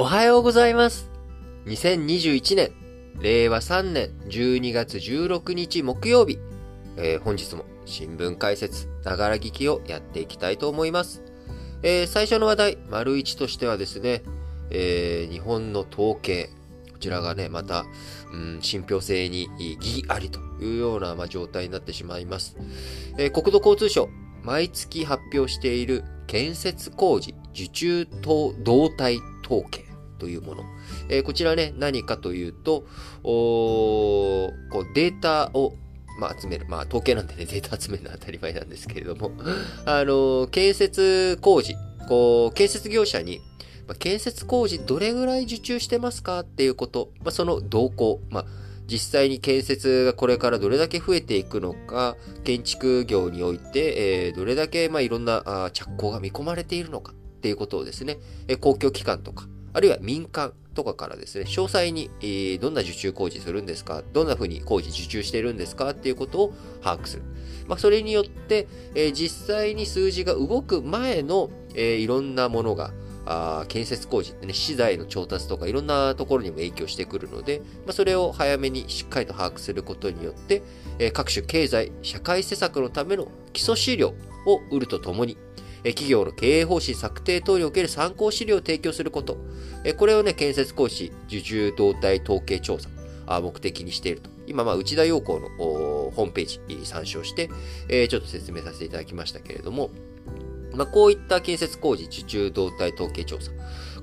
[0.00, 1.10] おはようございます。
[1.66, 2.70] 2021年、
[3.20, 6.38] 令和3年12月16日木曜日、
[6.96, 11.24] えー、本日も新聞解説、ながら聞きをやっていきたいと思います。
[11.82, 14.22] えー、最初の話題、丸一としてはですね、
[14.70, 16.50] えー、日本の統計、
[16.92, 17.84] こちらがね、また、
[18.32, 22.56] うん、信憑性に疑義ありというような、まあ、状態になってしまいます。
[23.18, 24.08] えー、国土交通省、
[24.44, 29.87] 毎月発表している建設工事受注動態統計。
[30.18, 30.64] というもの。
[31.08, 32.84] えー、こちらね、何かというと、
[33.22, 35.74] おこうデータを
[36.18, 36.66] まあ、集める。
[36.68, 39.30] まあ、統計なんでね、 データ集めるのは当たり前なんですけれども、
[39.86, 41.76] あの、建設工事、
[42.08, 43.40] こう、建設業者に、
[43.86, 46.40] まあ、建設工事どれぐらい受注してますか？
[46.40, 48.46] っていうこと、まあ、その動向、まあ、
[48.86, 59.46] 実際に建設がこれからどれだけ増えていくのか、建築業において、えー、どれだけ、まあ、いろんなあ着工が見込まれているのかっていうことをですね、え公共機関とか、
[59.78, 67.22] あるいは民間とかからですね、詳細に、えー、どんな受注工事するんですか、どんな風に工事受注してるんですかっていうことを把握する。
[67.68, 72.90] まあ、それによって、えー、実際に数字が動く前の、えー、いろんなものが、
[73.24, 80.64] あ建設工事ってね、資材の調達とかいろんなところにも影響してくるので、まあ、それを早めにしっかりと把握することによって、
[80.98, 85.38] え、各種経済、社会施策のための基礎資料を売るとともに、
[85.84, 89.38] 企業の経営方針策定等における参考資料を提供すること。
[89.96, 92.88] これをね、建設講師受注動態統計調査、
[93.40, 94.30] 目的にしていると。
[94.46, 97.48] 今、まあ、内田洋子のホームページ参照して、
[98.08, 99.90] ちょっと説明させていただきましたけれども、
[100.74, 103.50] まあ、こういった建設工事受注動態統計調査。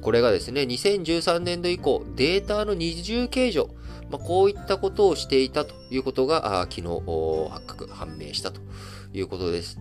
[0.02, 3.70] これがですね、2013年度以降、データの二重計上、
[4.12, 6.84] まあ、こういったことをしていたということが、昨日
[7.50, 8.62] 発覚、判明したと
[9.14, 9.80] いうことです。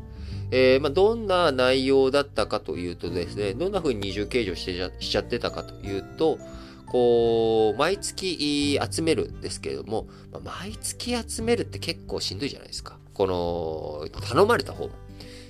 [0.56, 6.38] えー、まあ、どんな内容だったかというとですね、どんな風に二重計上してしちゃってたかというと、
[6.86, 12.98] こう、毎月集めるんですけれども、まあ、毎月集めるって結構しんどいじゃないですか。
[13.14, 14.93] この、頼まれた方も。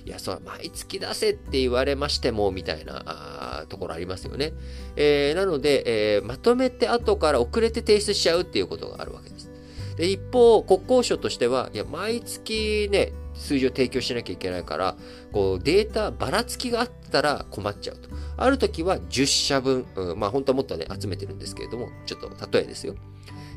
[0.07, 4.53] いや、それは毎月出せって言われましても、みたいなところありますよね。
[4.95, 9.51] えー、なので、えー、まとめて後から遅れて提出しちゃうっていうことがあるわけです。
[9.97, 14.95] で、一方、国交省としては、いや、毎月ね、数字を提供しなきゃいけないから、
[15.31, 18.09] こうデータばらつきがあったら困っちゃうと。
[18.37, 22.95] ある時は10社分、うん、まあ本当はもっとね、集めてるんですけれども、ちょっと例えですよ。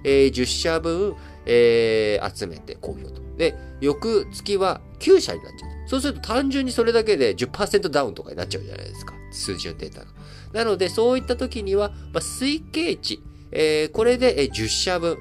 [0.04, 3.20] えー、10社分、えー、集めて公表と。
[3.36, 5.70] で、翌月は9社になっちゃう。
[5.88, 9.14] そうすると単純にそれだけで10%ダウンとかになっちゃうじゃないですか。
[9.32, 10.06] 数字のデータが。
[10.52, 15.18] なので、そういった時には、まあ、推計値、えー、これで10社分、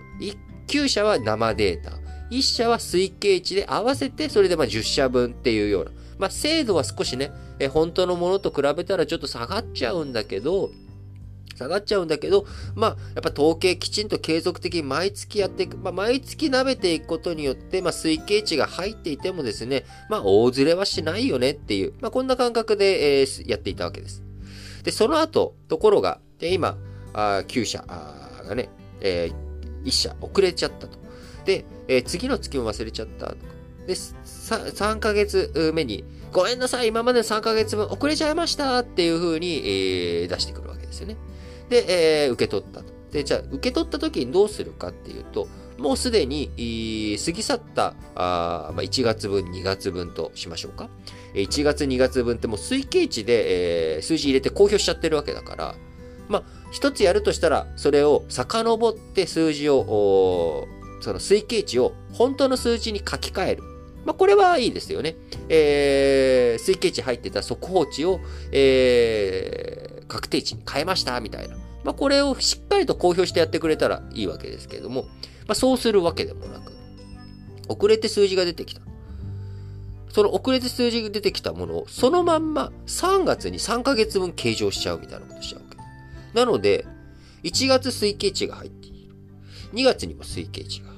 [0.67, 1.97] 9社は生データ、
[2.29, 5.91] 1社は推計値で合わせて、それでまあ10社分っていうような。
[6.17, 10.71] まあ、精度は少しね、え本当のものと比べたらちょっと下がっちゃうんだけど、
[11.57, 12.45] 下がっちゃうんだけど、
[12.75, 24.23] まあ、やっぱ統計きちんと継続的に毎月やっていく、まあ、毎月舐めていくことによって、まあ、推計値が入っていてもですね、まあ、大ずれはしないよねっていう、まあ、こんな感覚で、えー、やっていたわけです。
[24.83, 26.77] で、その後、ところが、で今、
[27.13, 28.69] あ9社がね、
[29.01, 31.06] えー、1社遅れちゃったと。
[31.47, 33.37] で、えー、次の月も忘れちゃったとか。
[33.87, 36.03] で、3ヶ月目に、
[36.33, 41.15] ごめんなさい、今までの3ヶ月分遅れちゃいましたっていう風に、えー、出してくるわけですよね。
[41.69, 42.91] で、えー、受け取ったと。
[43.13, 45.47] で、じゃあ、受け取った時にどうするかっていうと、
[45.77, 46.47] もうすでに、
[47.23, 50.89] 過ぎ去ったあ、まあ、1月分、2月分としましょうか。
[51.33, 55.75] 1月、2月分ってもう推計値で、えー、数字入れて公表しちゃってるわけだから、
[56.27, 60.67] まあ、一つやるとしたら、それを遡って数字を、
[61.01, 63.63] その推計値を本当の数字に書き換える。
[64.05, 65.15] まあ、これはいいですよね。
[65.49, 68.19] えー、推計値入ってた速報値を、
[68.51, 71.57] えー、確定値に変えました、みたいな。
[71.83, 75.03] まあ、これをしっかりと公表してやってくれたらいいわけですけれども、
[75.47, 76.73] まあ、そうするわけでもなく、
[77.67, 78.81] 遅れて数字が出てきた。
[80.09, 85.77] その遅れて数字が出てきたものを、そのまんま3月に3ヶ月分計上しちゃうみたいなことしちゃうわけ。
[86.37, 86.85] なので、
[87.43, 88.86] 1月推計値が入って。
[89.73, 90.97] 2月にも推計値が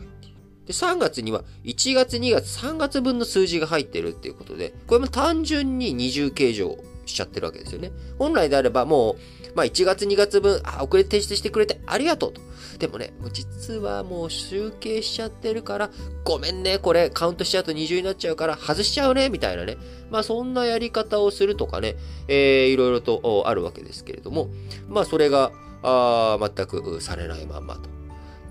[0.69, 6.77] で、3月には1月、2月、3月分の数字が入ってるっていうことで、これも単純に二重計上
[7.07, 7.91] しちゃってるわけですよね。
[8.19, 9.15] 本来であればもう、
[9.55, 12.41] まあ1月、2月分、あ、遅れて提出してくれてありがとうと。
[12.77, 15.89] でもね、もう実はもう集計しちゃってるから、
[16.23, 19.77] ごめんね、これカウントしちゃうと二重になっちゃうから外しちゃうね、みたいなね。
[20.11, 21.95] まあそんなやり方をするとかね、
[22.27, 24.49] えー、いろいろとあるわけですけれども、
[24.87, 25.51] まあそれが、
[25.81, 27.98] あ全くされないまんまと。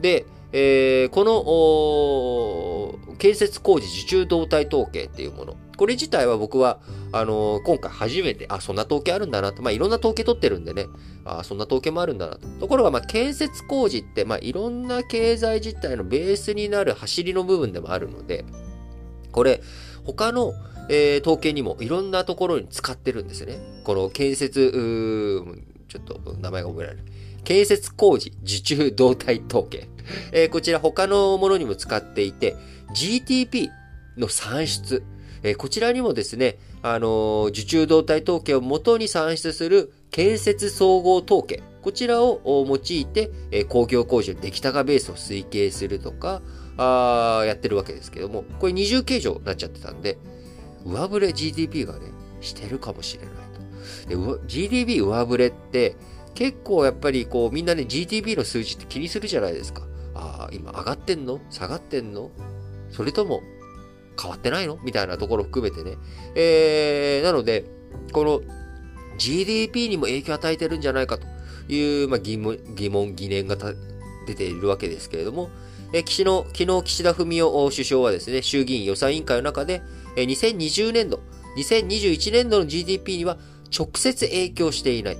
[0.00, 1.24] で、えー、こ
[3.08, 6.80] の建設工事受注動態統計っていうもの、これ自体は僕は、
[7.12, 9.62] あのー、今回初めて、あ、そんな統計あるんだなと。
[9.62, 10.86] まあ、いろんな統計取ってるんでね。
[11.24, 12.48] あ、そんな統計もあるんだなと。
[12.60, 18.44] ところが、まあ、建設工事って、まあ、いろんな経済実態のベースになる走りの部分でもあるので、
[19.30, 19.62] これ、
[20.04, 20.52] 他の、
[20.88, 23.58] えー、統計にもいろんなところに使ってるんですよね。
[23.84, 24.72] この建設、
[25.86, 27.04] ちょっと名前が覚えられない。
[27.48, 29.88] 建設工事受注動態統計。
[30.32, 32.56] えー、こちら他のものにも使っていて、
[32.94, 33.70] GTP
[34.18, 35.02] の算出。
[35.42, 41.62] えー、こちらにもですね、あのー、受注動態統計を元に算出する建設総合統計。
[41.80, 46.42] こちらを用いて、え、工業工事の出来高ベースを推計するとか、
[46.76, 50.18] あやってるわけですけども、これ二重計上になっちゃってたんで、
[50.84, 52.12] 上振れ GDP がね、
[52.42, 54.40] してるかもしれないと。
[54.46, 55.96] GDP 上振れって、
[56.38, 59.82] 結構やっぱりこうみんなね GDP の数字って気にするじゃないですか。
[60.14, 61.40] ああ、今上がってんの？
[61.50, 62.30] 下がってんの？
[62.92, 63.42] それとも
[64.20, 64.78] 変わってないの？
[64.84, 65.96] みたいなところ含めてね。
[66.36, 67.64] えー、なので、
[68.12, 68.40] この
[69.18, 71.26] GDP にも影響を与えてるんじゃないかと
[71.72, 73.56] いう、まあ、疑問、疑問、疑念が
[74.28, 75.50] 出ているわけですけれども、
[75.92, 79.82] え岸の、昨日岸田文雄首相はですね、衆議院予算委員会の中で、
[80.14, 81.18] え2020年度、
[81.56, 83.38] 2021年度の GDP には
[83.76, 85.18] 直接影響していない。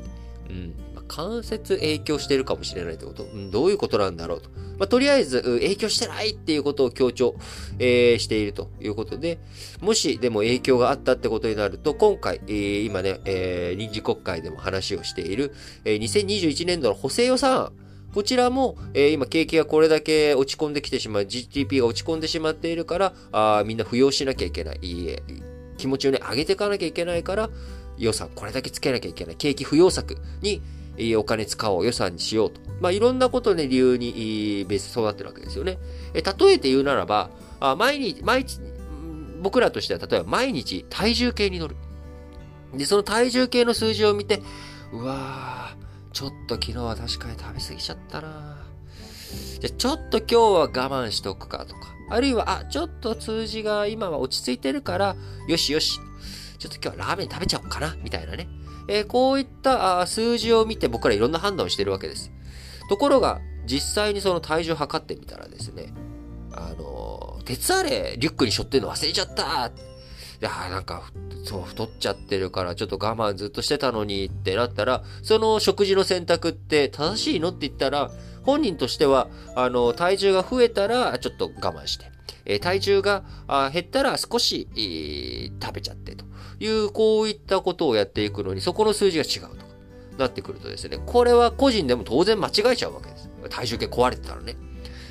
[0.49, 0.75] うん。
[1.09, 4.51] 間接影響してるかもしれないってこと、うん、どういうことなんだろうと。
[4.79, 7.35] まあ、とりあえず、影響してないっていうことを強調、
[7.81, 9.41] えー、しているということで、
[9.81, 15.53] もしでも影響があったってことになると、今回、えー、今ね、えー、臨時国会でも話をしている、
[15.85, 17.73] えー、2021年度の補正予算、
[18.15, 24.79] こちらも、えー、今景気がこれだけ落ち込んできてしまう、GDP が落ち込んでしまっているから、あみんな扶養しなきゃいけない。
[24.83, 25.17] いい
[25.77, 27.51] 気持ちをね、上げていかなきゃいけないから、
[27.99, 29.37] 予算これだけつけなきゃいけない。
[29.37, 30.63] 景気不要策に
[31.17, 32.61] お金使おう、予算にしようと。
[32.81, 35.79] まあ、いろんなことね、理由に、ベース育ってるわけですよね。
[36.15, 37.31] え例えて言うならば、
[37.61, 38.61] あ毎日、毎日、
[39.41, 41.77] 僕らとしては、例えば毎日体重計に乗る。
[42.75, 44.43] で、その体重計の数字を見て、
[44.93, 48.59] うわー、ちょっと昨日は確かに食べ過ぎちゃったな
[49.61, 51.95] じゃ、ちょっと今日は我慢しとくかとか。
[52.11, 55.17] あるいは、あ、ちょっと数字が今は落ち着いてるから、
[55.47, 56.00] よしよし。
[56.59, 58.49] ちょっと今日はラーメン食べちゃおうかな、みたいなね。
[58.88, 62.32] えー、こういった数字を見て僕らいろんな判断をしてるわけです。
[62.88, 65.93] ところが、実際にその体重を測ってみたらですね、
[66.52, 69.70] あのー、鉄アレリュックに背負ってるの忘れちゃった
[70.40, 71.02] いやなんか、
[71.44, 78.11] そう、太っちゃってるから、ちょっと我慢ずっとしてたのにってなったら、その食事の選択って正しいのって言ったら、
[78.44, 82.06] 本人としては、あの、体重が増えたら、ちょっと我慢して、
[82.44, 83.25] え体重が
[83.73, 84.69] 減ったら少し、
[85.61, 86.25] 食べちゃってと。
[86.61, 89.69] いう、こういったことをやっていくのに、そこの数字が違うとか、
[90.19, 93.31] なってくるとですね、これは個人でも当然間違えちゃうわけです。
[93.51, 94.57] 体重計壊れてたらね。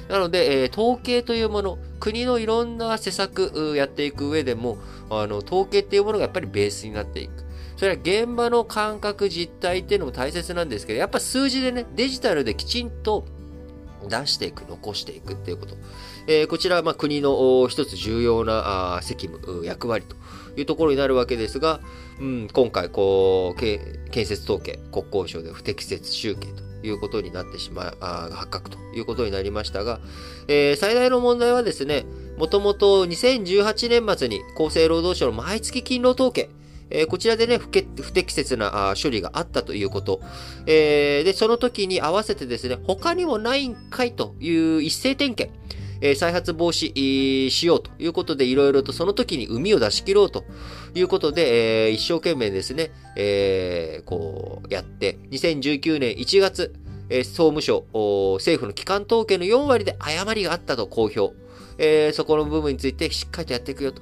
[0.10, 4.78] なので、えー、統計というもの、国のいろんな施策やっていく上でも、
[5.10, 7.46] あの、統計っていうものがやっぱりベースになっていく。
[7.78, 13.26] それは現場の感覚実態っていうのも大切なんですけど、やっぱ数字でね、デジタルできちんと
[14.08, 15.76] 出していく、残していくっていうこと。
[16.26, 20.16] えー、こちらはまあ国の一つ重要な責務、役割と
[20.58, 21.80] いうところになるわけですが、
[22.20, 30.00] うん、今回、こう、建設統計、国交省で不適切集計ということになってしまう、あ発覚ということになりましたが、
[30.48, 32.06] えー、最大の問題はですね、
[32.38, 36.50] もともと2018年末に厚生労働省の毎月勤労統計、
[36.90, 40.22] えー、こちらでね不、適切な処理があったということ。
[40.66, 45.58] えー、で、その時に合わせてですね、他にもないんかいという一斉点検。
[46.02, 50.44] えー、再発防止しようということで、いろいろとその時に海を出し切ろうと
[50.96, 56.74] いうことで、えー、一生懸命ですね、えー、こうやって、2019年1月、
[57.10, 57.86] えー、総務省、
[58.38, 61.48] 政府の機関統計の4割で誤りがあったと公表。
[61.78, 64.02] えー、そこの部分についてしっかりとやっていくよと。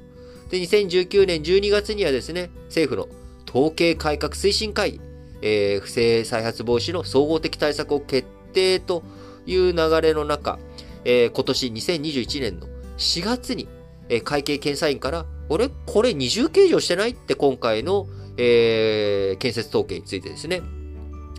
[0.50, 3.16] で、2019年12月にはですね、政府の
[3.50, 5.02] 統計改革推進会議、
[5.42, 9.04] えー、不正再発防止の総合的対策を決定と
[9.46, 10.60] いう流れの中、
[11.06, 13.68] えー、今年2021年の4月に、
[14.10, 18.08] えー、会計検査院から、俺、これ二重計上してないって今回の、
[18.38, 20.62] えー、建設統計についてですね、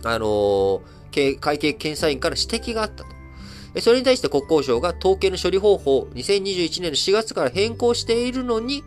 [0.03, 3.17] あのー、会計検査院から指摘があったと。
[3.81, 8.83] それに対して国交省が統計の処理方法を2021年の4月から変更しているのに、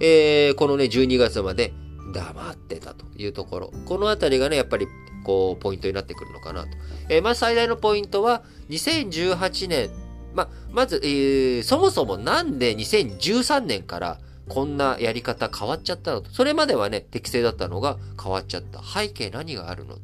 [0.00, 1.72] えー、このね、12月まで
[2.12, 3.72] 黙ってたというところ。
[3.84, 4.88] このあたりがね、やっぱり、
[5.24, 6.68] こう、ポイントになってくるのかなと。
[7.08, 9.90] えー、まず最大のポイントは、2018年
[10.34, 16.30] ま、まず、えー、そもそもなんで2013年からこんなやり方変わっちゃったのと。
[16.30, 18.82] それまではね、適正だったのが変わっちゃった。
[18.82, 19.96] 背景何があるの。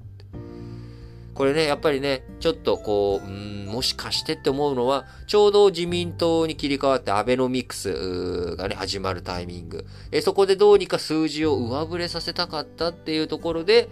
[1.39, 9.87] これね、やっぱりね、ちょっとこう、うん、もしかしてって思うのは、ちょうど自民党に切り替わってアベノミクスがね、始まるタイミング。
[10.11, 13.89] えそこでどうにか数字を上振れさせたかったっていうところで、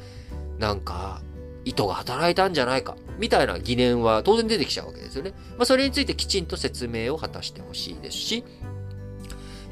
[0.58, 1.20] なんか、
[1.66, 5.32] 意図が働いたんじゃないか、みたいな疑念は当然出てきちゃうわけですよね。
[5.58, 8.44] まあ、それについてきちんと説明を果たしてほしいですし、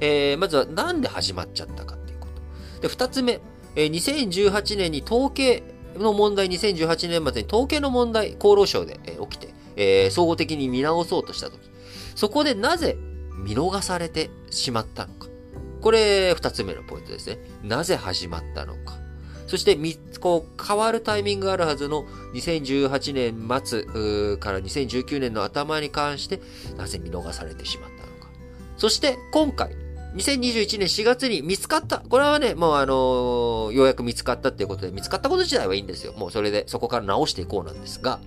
[0.00, 2.26] えー、まずはなんで始まっちゃったかっていうこ
[2.74, 2.82] と。
[2.82, 3.40] で、二つ目、
[3.76, 5.62] えー、2018年に統計
[5.96, 11.60] の問題、2018年末に統計の問題、厚労省で、えー、起きて、えー、総合的に見直そうとしたとき、
[12.16, 12.96] そこでなぜ
[13.36, 15.28] 見逃されてしまったのか。
[15.80, 17.38] これ、二つ目のポイントですね。
[17.62, 19.03] なぜ始まったのか。
[19.46, 19.78] そして、
[20.20, 26.40] こう、変わるタイミングがあるはずの2018年末から2019年の頭に関して、
[26.76, 28.28] なぜ見逃されてしまったのか。
[28.76, 29.76] そして、今回、
[30.14, 31.98] 2021年4月に見つかった。
[31.98, 36.12] これはね、もうあのー、ようやく見つかったっていうことで、見つかったこと自体はいいんですよ。
[36.12, 38.20] もうそれで、そこから直していこうなんですが、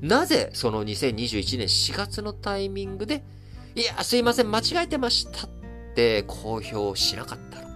[0.00, 3.24] なぜその2021年4月のタイミングで、
[3.74, 5.50] いや、すいません、間違えてましたっ
[5.94, 7.67] て公表しなかったの。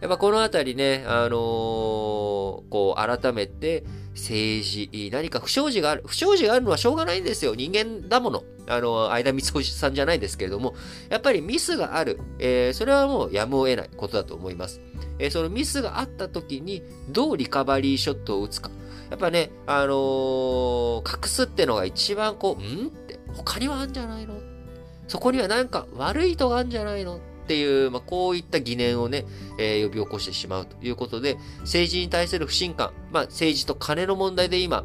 [0.00, 6.02] やっぱこのあたりね、あのー、こう、改めて、政治、何か不祥事がある。
[6.06, 7.54] 不祥事があるのはしょうがないんですよ。
[7.54, 8.44] 人間だもの。
[8.68, 10.74] あの、間光星さんじゃないですけれども、
[11.08, 12.20] やっぱりミスがある。
[12.38, 14.80] えー、それはもうやむを得ないことだと思います。
[15.18, 18.70] えー、そのミスがあった時に、どうリカバリーショットを打つか。
[19.10, 24.34] やっぱね、あのー、隠すってのが一番こう、んって、他にはあるんじゃないの？
[25.06, 27.20] そこにはなんか悪い意図があるんじゃないの？
[27.48, 29.24] っていう、まあ、こういった疑念をね、
[29.58, 34.84] えー、呼び起こしてしまうということで、政治に対する不信感、まあ、政治と金の問題で今、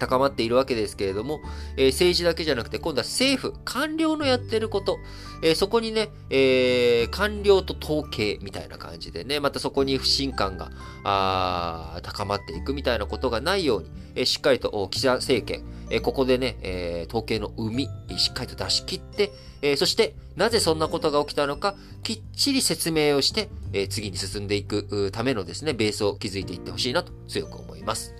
[0.00, 1.40] 高まっているわけですけれども、
[1.76, 4.98] えー、政治だけじゃなくて、今度は政府、官僚のやってること、
[5.40, 10.72] えー、そこにね、えー、官僚と統計みたいな感じでね、またそこに不信感が
[11.04, 28.14] あ高まっていくみたいなことがないように、えしっかりと岸田政権、えここでね、え統計の生み、しっかりと出し切って、えそして、なぜそんなことが起きたのか、きっちり説明をして、え次に進んでいくためのですね、ベースを築いていってほしいなと強く思います。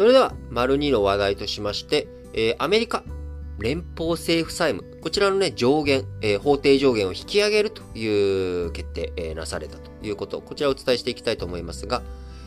[0.00, 3.04] それでは、丸2の話題としまして、えー、アメリカ、
[3.58, 12.02] 連邦政府債務、こちらのね、上限、えー、法定上限を引き上げるという決定、えー、なされたということ、こちらをお伝えしていきたいと思いますが、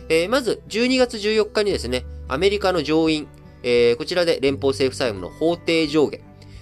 [0.10, 3.28] えー、まず、12月14日にですね、アメリカの上院、
[3.64, 6.22] えー、こちらで連邦政府債務の法定上限、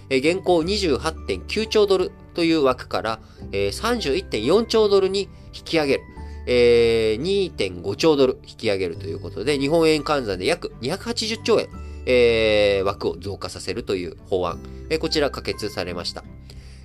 [0.10, 3.20] えー、現行28.9兆ドルという枠から、
[3.52, 6.04] えー、31.4兆ドルに引き上げる。
[6.48, 11.68] えー、2.5兆ドル引き上げるということで、日本円換算で約280兆円、
[12.06, 16.24] えー、枠を増加させるという法案、えー、こちら可決されました。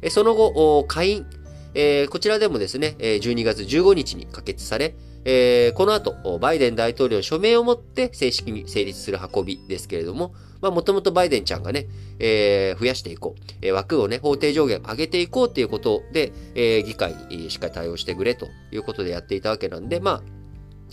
[0.03, 1.27] えー、その後、下院、
[1.75, 4.95] えー、こちらでもですね、12月15日に可決され、
[5.29, 11.89] えー、この後、バイデン大統領の署名をもって正式に成立する運びですけれども、まあ、もともとバイデンちゃんがね、
[12.21, 20.46] えー、増やしていこう、えー、枠をね、法定上限上げていこうっていうことで、えー、議会にしっかり対応してくれということでやっていたわけなんで、まあ、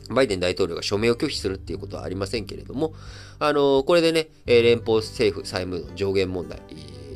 [0.09, 2.93] バイデン大統領が署名を拒否するっていうことはありませんけれども、
[3.39, 6.61] あのー、これでね、連邦政府債務の上限問題、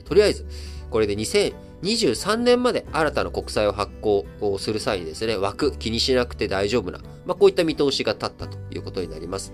[0.06, 0.46] とりあえず、
[0.90, 9.54] これで2023年まで新たな国債を発行をする際にですね、枠気にしなくて大丈夫な、まあ、こういった見通しが立ったということになります。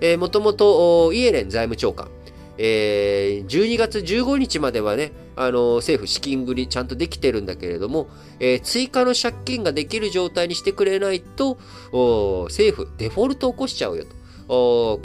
[0.00, 2.10] えー、もともとイエレン財務長官、
[2.58, 8.08] えー、12月15日まではね、あの政府資金繰りちゃんとできてるんだけれども、
[8.40, 11.58] えー、追加の借金ができる状態にしてくれないと、
[12.48, 14.04] 政府デフォルト起こしちゃうよ
[14.48, 15.00] と。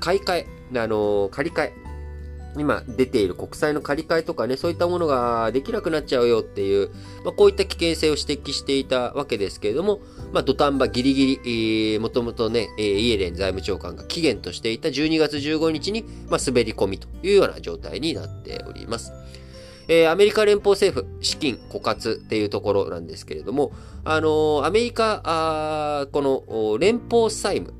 [0.00, 1.72] 買い替え、あの借り換え、
[2.56, 6.90] 今出ている国債の借り換えとかね、そういったものができなくなっちゃうよっていう、
[7.24, 10.00] まあ、こういった危険性を指摘していたわけですけれども、
[10.32, 19.12] まあ、土壇場ギリギリ、えー、もともとね、えー、イエレン財務長官が期限としていた12月15日に、まあ、滑り込みというような状態になっております。
[19.88, 23.72] えー、アメリカ連邦政府、資金枯渇っていうところなんですけれども、
[24.04, 27.74] あのー、アメリカ、あこの連邦債務、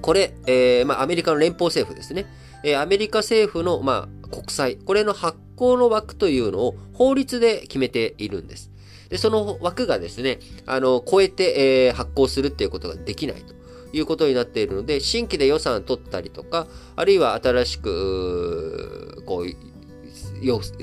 [0.00, 2.26] これ、えー、まあ、アメリカの連邦政府ですね。
[2.62, 8.69] えアメリカ政府の、まあ、国債、これの発行の枠というのを法律で決めているんです。
[9.10, 13.54] で、その枠がですね、あの、超えて、えー、発行するっていうことができないと
[13.92, 19.46] いうことになっているので、新規で予算を取ったりとか、あるいは新しく、こう、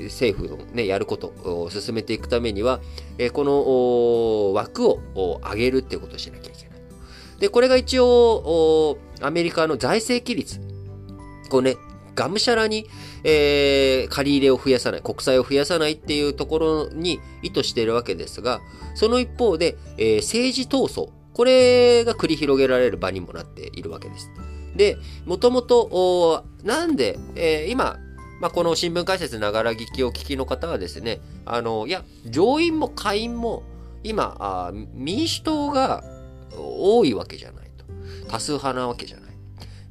[0.04, 2.80] 政府のね、やることを進めていくためには、
[3.16, 5.00] えこの枠を
[5.42, 6.80] 上げるっていうことをしなきゃいけない。
[7.40, 10.60] で、これが一応、アメリカの財政規律
[11.48, 11.76] こうね、
[12.14, 12.86] がむしゃらに、
[13.24, 18.60] えー、借り入れを増やさない、国債を増やさないっていうところに意図しているわけですが、
[18.94, 24.30] その一方で、えー、政治闘争、これが繰り広げられる場にもなっているわけです。
[24.76, 27.98] で、もともと、なんで、えー、今、
[28.40, 33.64] まあ、この新聞解説ながら聞きを聞きの方はですね、あの、いや、上院も下院も、
[34.04, 36.04] 今、あ民主党が
[36.56, 37.84] 多いわけじゃないと。
[38.28, 39.28] 多数派なわけじゃない。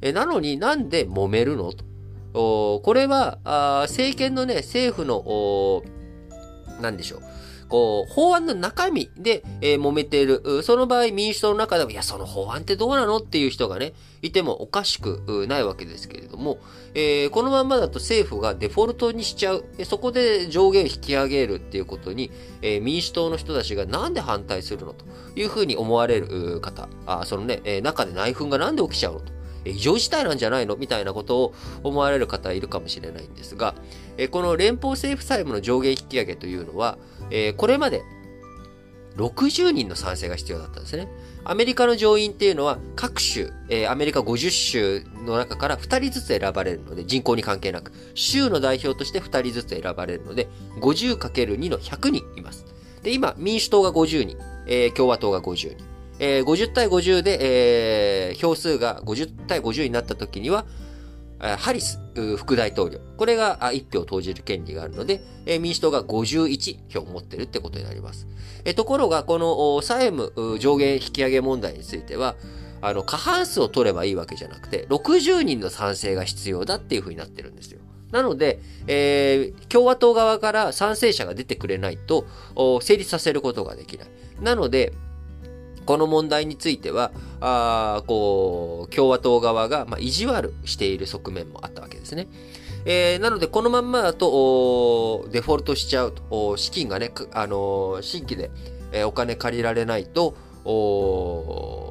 [0.00, 1.84] えなのになんで揉めるのと。
[2.40, 5.82] おこれはあ、政権のね、政府の、
[6.80, 7.22] なんでしょう。
[7.68, 10.62] こう、法案の中身で、えー、揉めている。
[10.62, 13.92] その場合、民主党の中でも、いや、その法案ってどうなのっていう人がね、
[14.22, 16.58] いてもおかしくないわけですけれども、
[16.94, 19.64] えー、このままだと政府がデフォルトにしちゃう。
[19.84, 22.30] そこで上限引き上げるっていうことに、
[22.62, 25.04] えー、民主党の人たちがなんで反対するのと
[25.34, 29.37] いうふうに思われる方、あそのね、え中で内紛がなんで起きちゃうのと。
[29.70, 30.76] 異常事態なんじゃないの？
[30.76, 33.74] みたいなことを思われる方いるかもしれないんですが、
[34.30, 36.98] この連邦政府債務の上限引き上げというのは、
[37.56, 38.02] これまで
[39.16, 41.08] 60人の賛成が必要だったんですね。
[41.44, 43.50] アメリカの上院っていうのは各州、
[43.88, 50.48] アメリカ50州の中から2人ずつ選ばれるので、人口に関係なく、州の代表として2人ずつ選ばれるので、
[50.80, 52.66] 50×2 の100人います。
[53.02, 54.36] で、今、民主党が50人、
[54.94, 55.97] 共和党が50人。
[56.18, 60.66] えー、50対50で、えー、票数が50対50になった時には、
[61.40, 62.00] ハリス
[62.36, 62.98] 副大統領。
[63.16, 65.20] これが1票投じる権利があるので、
[65.60, 68.26] 民主党が51票を持ってるってことになります。
[68.74, 72.34] ところが、この債務上限引き上げ問題については、
[72.80, 77.80] あの、過半数を取ればいいわけじゃなくて、60人の賛成が必要だっていうふうになってるんですよ。
[78.10, 82.26] なので、えー、共和党側から賛成者が出てくれないと、
[82.80, 84.08] 成立させることができない。
[84.40, 84.92] なので、
[85.88, 92.28] この問題については、あこう、共和党側が、まあ、意地悪している側面もあったわけですね。
[92.84, 98.50] えー、なので、このまんまだと、デフォルトしちゃうと、資金がね、あのー、新規で、
[98.92, 100.34] えー、お金借りられないと、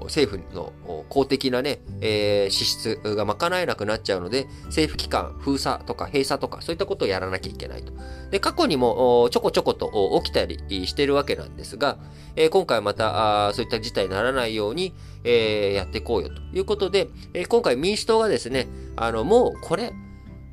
[0.06, 0.74] 政府の
[1.10, 7.92] 公的なね、えー、支出が賄えなくなっちゃうので、政府機関封鎖とか閉鎖とかそういったことをやらなきゃいけないと。
[8.30, 11.98] で、過去にもちょこちょこと起きたりしてるわけなんですが、
[12.36, 19.94] えー、今回またそういった事態にならないように、えー、やっていこうよということで、え、今回民主党がですね、あの、もうこれ、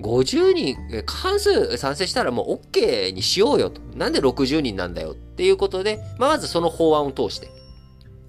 [0.00, 3.80] 50人、過半数賛成したらもう OK にしようよと。
[3.96, 7.48] なんで60人なんだよっていうことで、まあ、まずその法案を通して、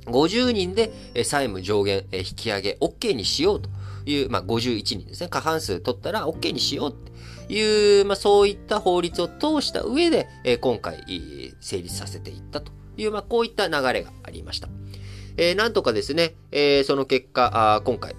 [0.05, 0.91] 50人で
[1.23, 3.69] 債務上限引き上げ OK にしようと
[4.05, 5.29] いう、まあ、51人ですね。
[5.29, 10.27] 過半数取ったら OK にしようっていう、まあ、そういった法律を通した上で、
[10.61, 11.03] 今回
[11.59, 14.69] 成立させていったという、まあ、こういった流れがありました。
[15.37, 18.13] えー、なんとかですね、えー、その結果、あ今回、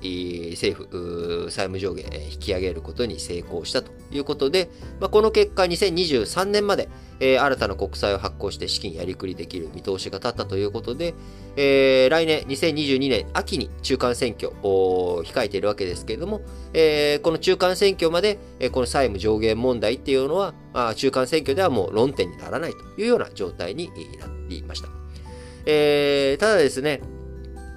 [0.53, 4.69] 政府、債務上限引き上げることに成功したということで、
[5.01, 11.15] まあ、この結果、2023年まで、えー、新たな国債を発行して資金やりくりできる見通しが立ったということで、
[11.57, 16.43] えー、来年、2022年秋に中間選挙を控えているわけですけれども、
[16.75, 25.06] えー、この中間選挙まで、えこの債務上限問題っていうのは、あ中間選挙ではもう論点にならないというような状態になっていました。
[25.67, 27.01] えー、ただですね、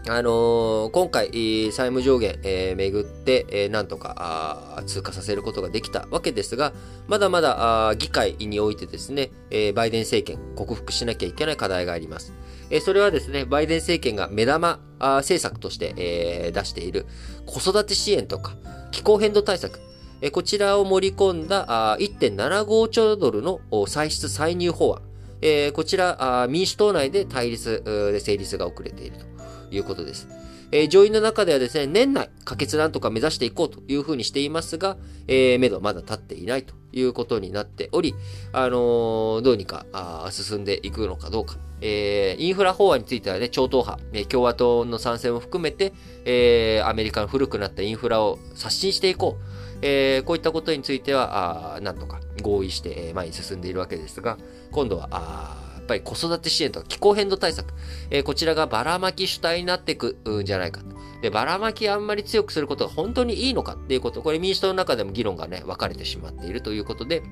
[0.08, 1.28] あのー、今回、
[1.72, 6.72] 債務上限、えー、めぐって、えー、なんとか通過させることができたわけですが、
[7.08, 12.34] まだまだ議会においてですね、えー、バイデン政権、克服しなきゃいけない課題があります。
[12.70, 17.06] えー、それはですね、バイデン政権が目玉政策として、えー、出している
[17.46, 18.56] 子育て支援とか
[18.92, 19.80] 気候変動対策、
[20.22, 25.02] えー、こちらを盛り込んだ1.75兆ドルの歳出歳入法案、
[25.42, 30.28] えー、こちら民主党内で対立で成立が遅れているということです。
[30.72, 34.98] えー、上院の中ではですね、年内可決なんとか目指していこうというふうにしていますが、
[35.28, 38.14] えー、目処まだ立っていないということになっており、
[38.52, 41.58] あのー、どうにかあ進んでいくのかどうか。
[41.82, 45.94] えー、インフラ法案についてはね、超党派、えー、共和党の参戦を含めて、
[46.26, 49.60] えー、アメリカの古くなったインフラを刷新していこう。
[49.82, 54.38] えー、こういったことについては、あなんとか合意して前に進んでいるわけですが、
[54.72, 57.74] 今度は、あやっぱり子育て支援とか気候変動対策、
[58.12, 60.88] えー、こちらがばらまき主体になっていくんじゃないかと。
[61.22, 67.24] で、ばらまきあんまり強くすることが本当にいいのかっていうこと、これ民主党の中でも議論がね、分かれてしまっているということで、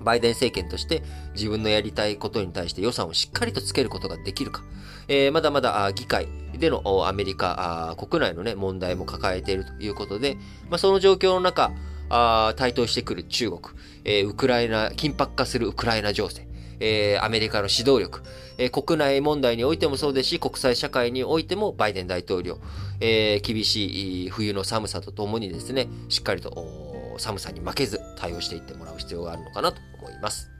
[0.00, 1.02] バイデン政権として
[1.34, 4.62] 自分のやりたいことに対して予算をしっかりとつけることができるか。
[5.08, 6.26] えー、まだまだ議会
[6.58, 10.36] でのアメリカ国内のね、問題も抱えているということで、
[10.68, 11.72] まあ、その状況の中、
[12.08, 13.60] あ台頭してくる中国、
[14.04, 16.45] えー、ウクライナ、緊迫化するウクライナ情勢、
[16.80, 18.22] えー、アメリカの指導力、
[18.58, 22.58] えー、国内問題においてもそうですし、国際社会においてもバイデン大統領、
[23.00, 30.50] えー、厳しい冬の寒さとともにですね、しっかりと寒さに負けず対応していってもらう必要があるのかなと思います。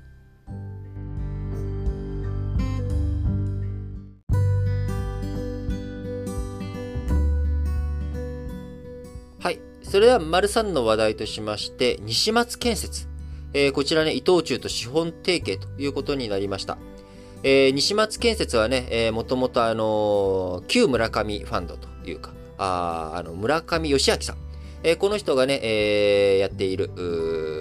[9.41, 9.61] はい。
[9.83, 13.07] それでは、丸3の話題としまして、西松建設。
[13.59, 16.77] えー、こちらね、伊藤忠と資本提携ということになりました。
[17.43, 24.37] えー、西松建設はね、えー、もともとあのー、旧村上ファンドというか、ああの、村上義明さん。
[24.83, 26.91] えー、この人がね、えー、やっている、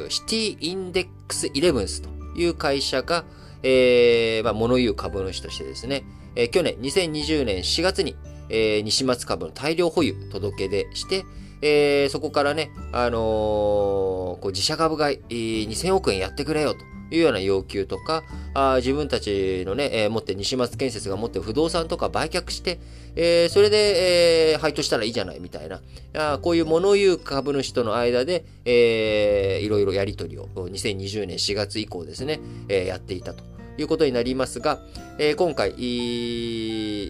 [0.10, 3.24] シティインデックスイレブンスという会社が、
[3.64, 6.04] えー、まあ、物言う株主としてですね、
[6.36, 8.18] えー、去年2020年4月に、
[8.50, 11.24] えー、西松株の大量保有届け出して、
[11.68, 16.80] えー、そこからね、あのー、こう自社株買い、えー、2000億円やってくれよと。
[17.12, 18.24] いうような要求とか、
[18.56, 22.80] あ自分たちのね、えー、持って西松建設が持って不動産とか売却して、
[23.16, 25.82] えー、それで、えー、配当したらいいじゃないみたいな、
[26.16, 33.44] あこういう物言う株主との間で、えー、いろいろやり取りを2020年4月以降ですね、えー、やっていたと。
[33.78, 34.80] いうことになりますが、
[35.18, 35.72] えー、今回、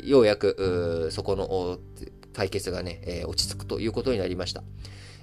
[0.09, 1.79] ようやく、そこの
[2.35, 4.63] 対決がね、えー、落ち着くということになりました。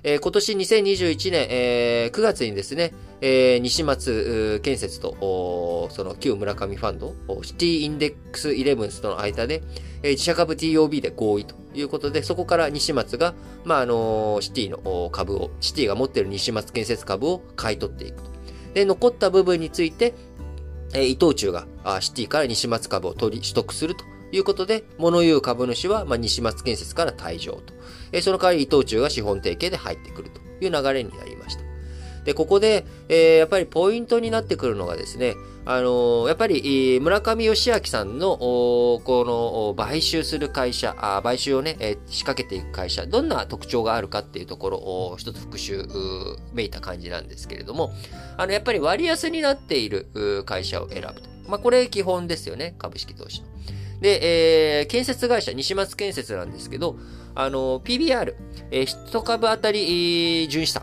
[0.05, 9.63] えー、今年2021年、えー、9月にですね、えー、西松建設と、その旧村上ファンド、シティインデックスイレブンスとの間で、
[10.03, 18.31] えー、自社株 TOB で合意ということで、そこから西松が、まあ、あのシティの株を、シティが持っている西松建設株を買い取っていくと。
[18.75, 20.15] で、残った部分について、
[20.95, 27.75] えー、伊藤忠があシティから西松株を取り、取得するということで、物言う株主は、まあ、西松建設から退場と。
[28.13, 31.63] え、その代わり伊藤忠が資本提携で入ってくるという流れになりました。
[32.25, 45.85] で、ここで、えー、やっぱりポイントになってくるのがですね、あのー、やっぱり、村上義明さんの、この、買収する会社、あ買収をね、えー、仕掛けていく会社、どんな特徴があるかっていうところを、一つ復習
[46.53, 47.93] めいた感じなんですけれども、
[48.37, 51.31] あの、やっぱり割安になっている会社を選ぶと。
[51.49, 53.49] まあ、これ基本ですよね、株式投資の。
[54.03, 56.97] で、えー、建設会社、西松建設なんですけど、
[57.37, 58.35] あの、PBR、
[58.73, 60.83] えー、1株当たり、純資産。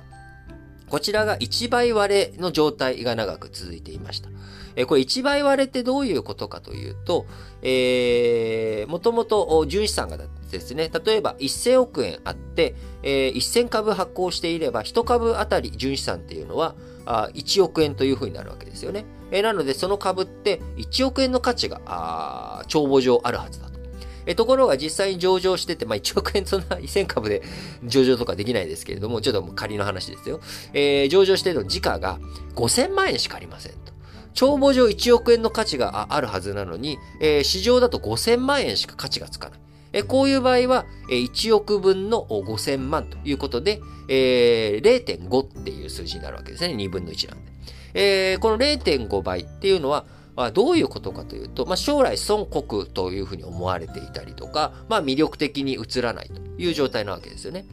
[0.87, 4.29] こちらが1倍割れの状態が長く続いていました。
[4.77, 7.25] えー、これ1倍割れってどういうことかというと、
[7.61, 19.03] えー、もともと純資産がですね、例えば1000億円あって、えー、1000株発行していれば、1株当たり純資産っていうのは、あ1億円というふうになるわけですよね。
[19.31, 23.79] えなので、その株って1億円の価値が、あ帳簿上あるはずだと。
[24.25, 27.41] えところが実際に上場してて、まあ、1億円そんな1000株で
[27.83, 30.39] 上場とかできないですけれども、ちょっともう仮の話ですよ。
[30.73, 32.19] えー、上場してるの時価が
[32.55, 33.93] 5000万円しかありませんと。
[34.33, 39.59] 帳簿上1億円の価値があるはずなのに、えー、市場だと5000万円しか価値がつかない。
[39.91, 46.75] えこういう場合は、え1億分の5000万ということで、えー、0.5っていう数字になるわけですね。
[46.75, 47.51] 2分の1なんで。
[47.93, 57.65] えー、この0.5倍っていうのは、まあ、どういうことかというと、まあ、将来孫国というふうに思われていたりとか、まあ、魅力的に映らないという状態なわけですよね。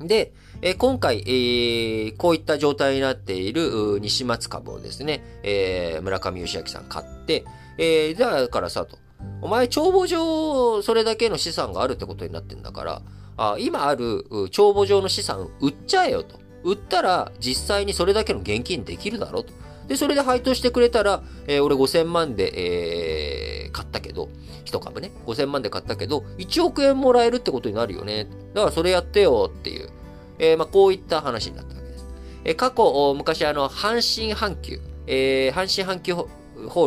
[0.00, 7.44] で、えー、今回、えー、こういった状態になっている西松株をですね、えー、村上義明さん買って、
[7.76, 8.98] え、だからさと、
[9.42, 13.02] お前帳簿上それだけの資産があるってことになってんだから、
[13.36, 16.43] あ今ある帳簿上の資産売っちゃえよと。
[16.64, 19.52] 売ったら実際にそれだけの現金できるだろと。
[19.86, 24.30] で、それで配当してくれたら、えー、俺5000万で、えー、買ったけど、
[24.64, 28.26] 一株ね、5000万で買ったけど、1億円もらえるってことになるよね。
[28.54, 29.90] だからそれやってよっていう、
[30.38, 32.06] えー、まあ、こういった話になったわけです。
[32.44, 36.28] えー、過去、昔あの、阪神阪急、えー、阪神阪急ホ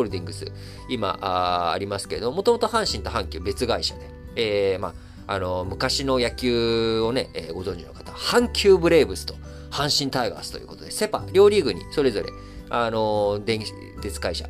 [0.00, 0.50] ールディングス、
[0.88, 4.94] 今あありますけども、ともと阪神と阪急別会社で、えー、ま
[5.26, 9.34] あ、あの、昔の野球をね、えー、ご存知の方、阪急ブレーブスと
[9.70, 12.28] 阪神タイガースということで、セパ、両リーグにそれぞれ、
[12.70, 14.48] あの、電気鉄会社、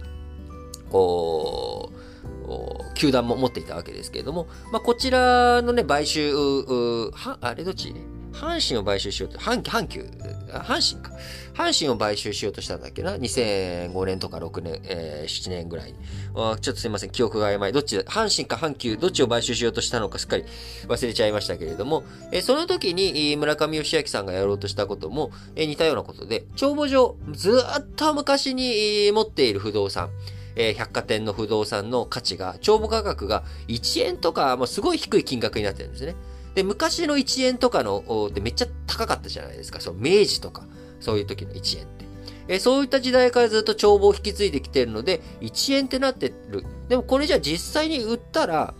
[0.90, 7.94] こう、球団も持っていたわけですけれども、まあ、こちらのね、買収、は、あれどっち？
[8.38, 10.02] 阪神を買収しようと、阪阪急、
[10.48, 11.12] 阪神か。
[11.54, 15.92] 阪神を買収しようとしたんだっけな ?2005 年とか6年、えー、7年ぐらい。
[15.92, 17.72] ちょっとすいません、記憶が曖昧。
[17.72, 20.44] どっち、阪神か阪急、どっちを買収しようとしたのかすっかり
[20.86, 30.10] 忘れちゃいましたけれども、えー、その時に村上義明さんがやろうとしたことも、えー、似たようなことで、帳簿上、ずっと昔に持っている不動産、
[30.54, 36.14] え、百貨店の不動産の価値が、帳簿価格が1円とか、もうすごい低い金額になってるんですね。
[36.58, 39.80] で、昔の1円とかのってめっちゃ高かったじゃないですか。
[39.80, 40.66] その明治とか、
[40.98, 42.04] そういう時の1円って。
[42.48, 46.64] えそういった時代からずっと帳簿を引き継いできてるので、1円ってなってる。
[46.88, 48.74] でもこれじゃあ実際に売ったら、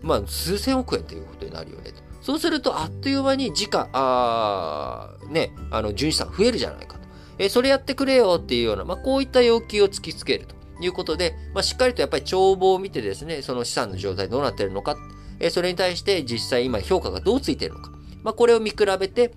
[0.00, 2.02] まあ、数千億円ということになるよねと。
[2.22, 7.00] そうすると、あっという間に時価、あね、あの、純資産増えるじゃないかと。
[7.36, 14.96] えそれやってくれよっていうような、まあ、こういった要求を突きつけるということで、まあ、しっかりとやっぱり帳簿を見てですね、その資産の状態どうなってるのか、
[15.40, 17.90] えそれに対して実際今評価がどうついてるのか、
[18.22, 19.32] まあ、これを見比べて、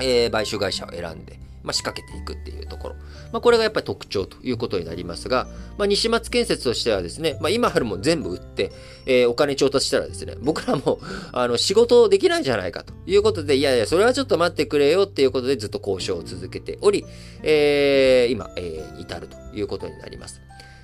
[0.00, 2.94] えー、買収会社を選んで、まあ、仕掛けていくっていうところ。
[3.32, 5.46] まあ、これがやっぱり特徴ということになりますが、
[5.78, 8.72] まあ、西松建設としてはですね、まあ、今あるも全部売って、
[9.06, 10.98] えー、お金調達したらですね、僕らも、
[11.32, 17.04] あの、仕事できないじゃないかということで、いやいや、それはちょっと待ってくれよっていうことでずっと交渉を続けており、
[17.42, 20.40] えー、今、えー、至るということになります。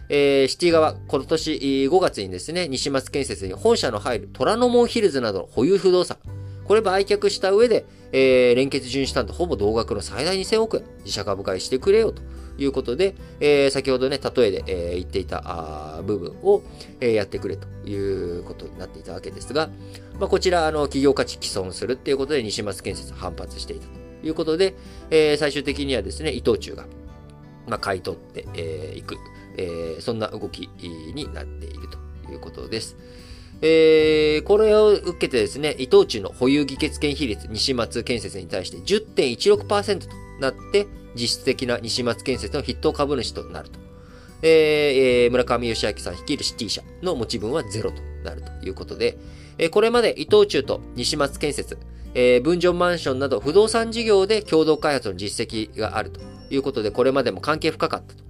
[0.08, 1.52] えー、シティ側、今年
[1.90, 6.18] 5月にですね、西松建設に本社の入る虎ノ門ヒルズなどの保有不動産、
[6.64, 12.22] これ売却した上で、えー、連結純資産とほぼ同額の最大2000億円、自社株買いしてくれよと
[12.58, 16.62] いうことで、えー、先ほどね、例えで、えー、言っていた部分を、
[17.00, 19.70] えー、やってくれということになっていたわけですが、
[20.18, 24.74] まあ、こちら、あの、企業価値毀損するっていうことで、西松建設反発していたということで、
[25.10, 26.86] えー、最終的にはですね、伊藤忠が、
[27.68, 29.16] まあ、買い取ってい、えー、く、
[29.56, 30.68] えー、そんな動き
[31.14, 31.88] になっている
[32.24, 32.96] ということです。
[33.62, 40.08] えー、これを受けてですね、伊藤忠の保有議決権比率、西松建設に対して10.16%と
[40.40, 43.86] なって、実質的な西松建設の筆頭株主となると。
[44.42, 49.16] えー、村上義明さん率いるシティ社の持ち分はゼロとなるということで、
[49.58, 51.78] えー、これまで伊藤忠と西松建設、
[52.14, 58.25] えー、分譲マンションなど不動産事業で共同開発の実績があるということで、これまでも関係深かったと。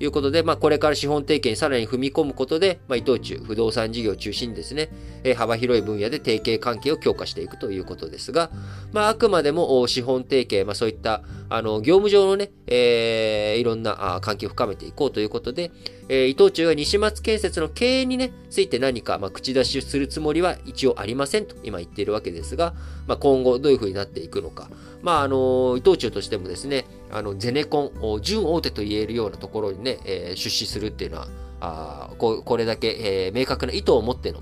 [0.00, 4.90] いうことで、まあ、これから資本提携にさらに踏み込むことで、まあ、伊藤忠不動産事業を中心にですね、
[5.24, 8.50] えー、幅広い分野で提携関係を強化していくということですが、
[8.92, 15.70] まあ、あくまでも資本提携、まあ、そういった、あの、業務上のね、えー、いろんなあ関係を深めていこうということで、
[16.08, 22.74] えー、伊藤忠が西松建設の経営にね、ついて何か、まあ、口出しするつもりは一応ありませんと今言っているわけですが、
[23.06, 24.68] まあ、今後どういうふうになっていくのか。
[25.02, 31.28] まあ、あの、伊藤忠としてもですね、あの、ゼネコン、準大手と言えるようなところにね、えー、出資するっていうのは、
[31.60, 34.40] あここれだけ、えー、明確な意図を持っての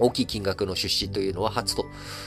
[0.00, 1.86] 大きい金額の出資というのは初と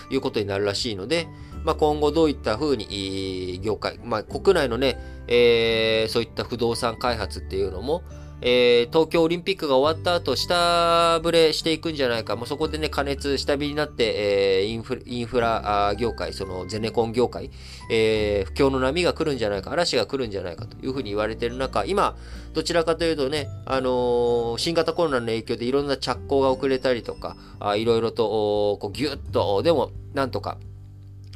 [0.10, 1.28] いうことになるらしいので、
[1.66, 8.04] まあ、今後どういったふうに業界、まあ、国内のね、えー、そういった不動産開発っていうのも、
[8.42, 12.36] えー、東京オリンピックが終わった後、下振れしていくんじゃないか。
[12.36, 17.50] もうそこでね、加熱、下火になって、えー、インフインフラ業界、そのゼネコン業界、
[17.90, 22.16] えー、不況の波が来るんじゃないか、嵐が来るんじゃないかというふうに言われてる中、今、
[22.54, 30.58] どちらかというとね、あの、新型コロナの影響でいろんな着工が遅れたりとか、あいろいろと、こうギュッと、でも、なんとか、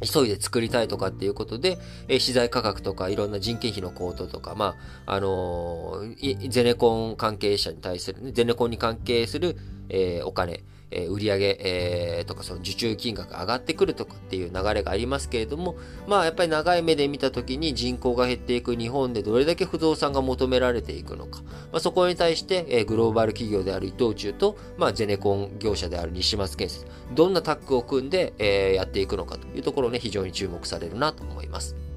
[0.02, 9.58] 急いで作りたいとかっていうことで、えー、資材価格とかいろんな人件費の高騰とか、まあ、あのー、ゼネコン関係者に対する、ゼネコンに関係する、
[9.90, 15.76] えー、お金、えー、売上、え、とかその受注金額上がってくるとかっていう流れがありますけれども、
[16.08, 31.91] まあやっぱり長い目で見たときに人口が減っていく日本でどれだけ不動産が求められていくのか、まあ、そこに対して、え、グローバル企業である伊藤忠と、まあ、ゼネコン業者である西松建設、どんなタッグを組んで、え、やっていくのかというところね、非常に注目されるなと思います。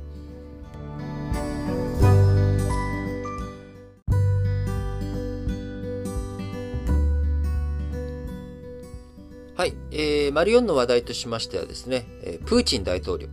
[9.57, 9.75] はい。
[9.93, 13.29] えー、丸4の話題としましてはですね、えー、プーチン大統領、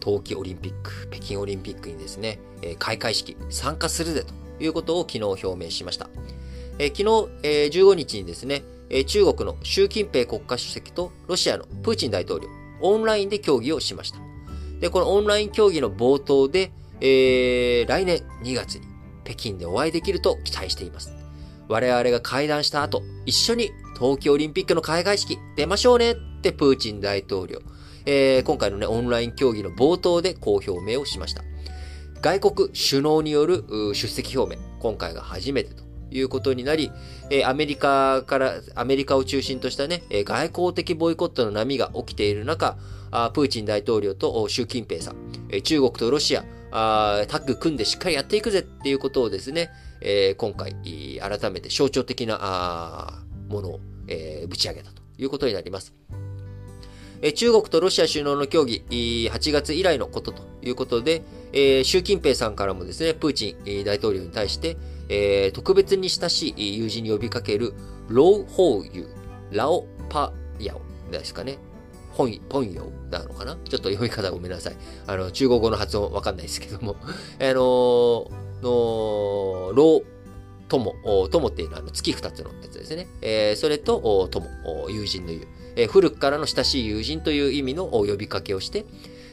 [0.00, 6.08] 冬季オリンピック、北京オリンピックにですね、えー、開会式参加するぜということを昨日表明しました。
[6.78, 12.48] えー、昨日、えー、15日にですね、えー、中国の習近平国家主席とロシアのプーチン大統領、
[12.80, 14.18] オンラインで協議をしました。
[14.80, 18.86] で、このオンライン協議の冒頭で、えー、来年2月に
[19.24, 21.12] 北京でお会いできると期待しています。
[21.68, 27.62] 我々が会談した後、一緒に冬季オリンピックの開会式出ましょうねってプーチン大統領、
[28.04, 31.42] えー、今回のね、オンライン協議の冒頭でこう表明をしました。
[32.20, 36.92] 外国首脳による出席表明、今回が初めてということになり、
[37.30, 42.76] えー、アメリカから、アメリカを中心としたね、えー、外交的ボイコットの波が起きている中、
[43.10, 45.16] あプーチン大統領と習近平さん、
[45.48, 49.70] えー、中国とロシア、あタッグ組んでしっかりやっていくぜっていうことをですね、
[50.02, 50.76] え、今回、
[51.18, 55.94] 改めて象徴的なあものを、えー、ぶち上げたということになります。
[57.22, 64.76] え中国とロシア首脳の協議、8月以来のことということで、え習近平さんからもですね、プーチン大統領に対して、
[65.08, 67.72] え特別に親しい友人に呼びかける、
[68.08, 69.08] ローホーユ、
[69.50, 71.58] ラオパヤオですかね。
[72.16, 73.56] ポン、ポンヨなのかな？
[73.56, 74.76] ちょっと読み方ごめんなさい。
[75.06, 76.96] あの、中国語の発音わかんないですけども。
[77.40, 78.30] あの
[78.62, 80.04] の、ロー、
[80.68, 80.94] 友、
[81.30, 83.06] 友っていうのは月二つのやつですね。
[83.22, 84.46] えー、それと、友、
[84.90, 88.84] 友人の言う、えー、古くからの親しい友人という意味の呼びかけをして、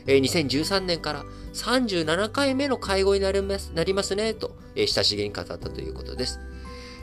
[0.06, 6.40] えー、2013年から37回目の会合になりますなりますね、と、えー、親しげに語ったということです。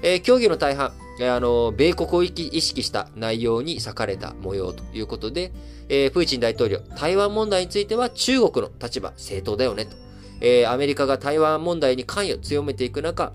[0.03, 5.53] えー、協議の大半、えー、あの、米国を意識した内容に割かれた模様ということで、
[5.89, 9.97] えー、プーチン大統領、台湾問題については中国の立場正当だよねと。
[10.41, 13.33] えー、アメリカが台湾問題に関与を強めていく中、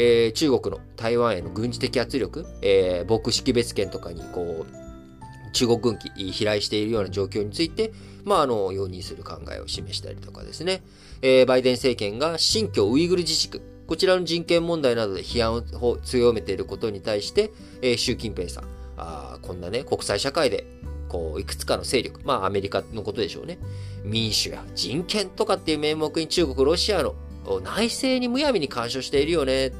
[0.00, 7.92] えー、中国の台湾への軍事的圧力、えー、防空識別圏とかにこう、中国軍機飛来しているような状況について、
[8.24, 10.82] まあ、あの、容認する考えを示したりとかですね、
[11.20, 17.50] えー、バイデン政権が新疆ウイグル自治区、こちらの人権問題などで批判を強めていることに対して、
[17.82, 18.64] えー、習近平さん、
[18.96, 20.64] あこんなね、国際社会で、
[21.08, 23.58] こう、いくつかの勢力、まあ、アメリカのことでしょうね。
[24.04, 27.16] 民主や人権とかっていう名目に中国、ロシアの
[27.64, 29.72] 内政にむやみに干渉しているよね。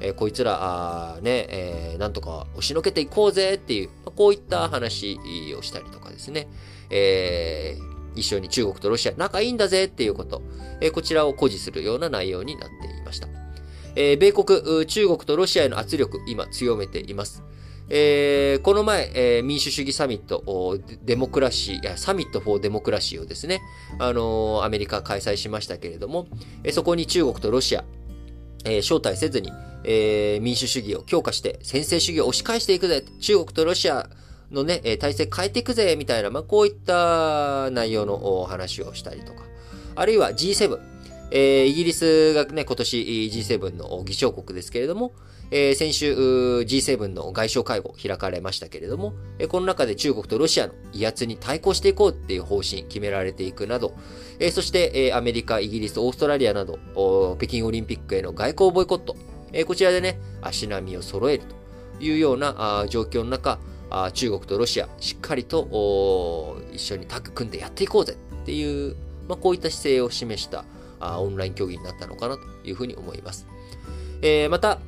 [0.00, 0.58] えー、こいつら、
[1.16, 5.18] あね、えー、なんとか押しのけていこうぜっていう、まあ、こういった話
[5.58, 6.48] をしたりとかですね。
[6.90, 10.42] えー、一緒に中国とロシア仲いいんだぜっていうこと、
[10.80, 13.28] えー、こちらを誇示するような内容になっていました。
[13.94, 17.42] えー、米国、中国とロシアへの圧力、今強めています。
[17.88, 23.62] えー、この前、えー、民主主義サミット、デモクラシー、 Summit for Democracy をですね、
[24.00, 26.26] あのー、アメリカ開催しましたけれども、
[26.64, 27.84] え、そこに中国とロシア、
[28.66, 29.52] えー、招待せずに、
[29.84, 34.10] えー、民主主義を強化して専制主義を押し返していくぜ、中国とロシア
[34.50, 39.44] のねえ、体制変えていくぜ、みたいな、まあ、こういった内容のお話をしたりとか、
[39.94, 40.78] あるいは G7、
[41.30, 45.12] えー、イギリスがね、今年 G7 の議長国ですけれども、
[45.50, 53.94] えー、先週 G7 の外相会合開かれましたけれども、えこの中で中国とロシアの威圧に対抗していこうっていう方針決められていくなど、
[54.38, 56.78] えー、そして、えー、アメリカ、イギリス、オーストラリアなど、
[57.38, 59.16] 北京オリンピックへの外交ボイコット、
[59.52, 68.96] えこちらでね、足並みを揃えるというようなあ状況の中、あ中国とロシア、しっかりと一緒にタッグ組んでやっていこうぜっていう、
[69.28, 70.64] まあ、こういった姿勢を示した
[71.00, 73.46] あオンライン競技になったのかなというふうに思います。
[74.22, 74.80] えー、また、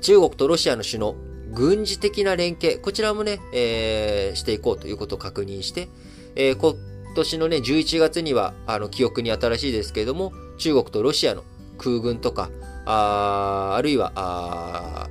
[0.00, 1.14] 中国とロシアの首脳、
[1.52, 5.88] 軍事的な連携、こちらもね、えー、していこうということを確認して、
[6.36, 6.74] えー、今
[7.14, 11.42] 年のね、11月には、あの、記憶に新しいですけれども、中国とロシアの
[11.76, 12.50] 空軍とか、
[12.86, 15.08] ああるいは、あ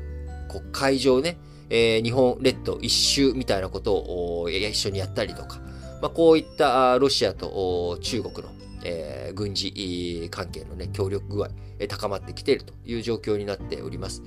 [0.47, 1.37] こ海上ね、
[1.69, 5.59] えー、日本列島一周みたいなことを一緒にやったりとか、
[6.01, 11.49] まあ、こういったロシアと中国の、えー、軍事関係のね、協力具合、
[11.87, 14.23] 高まってきているという状況になっております。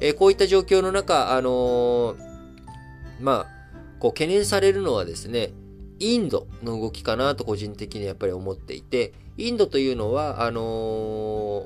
[0.00, 2.16] えー、こういった状況の中、あのー、
[3.20, 3.46] まあ、
[3.98, 5.52] こう懸念されるのはですね、
[5.98, 10.60] インドの動きかなと個人的にやっぱり思っていて、インドというのは、あの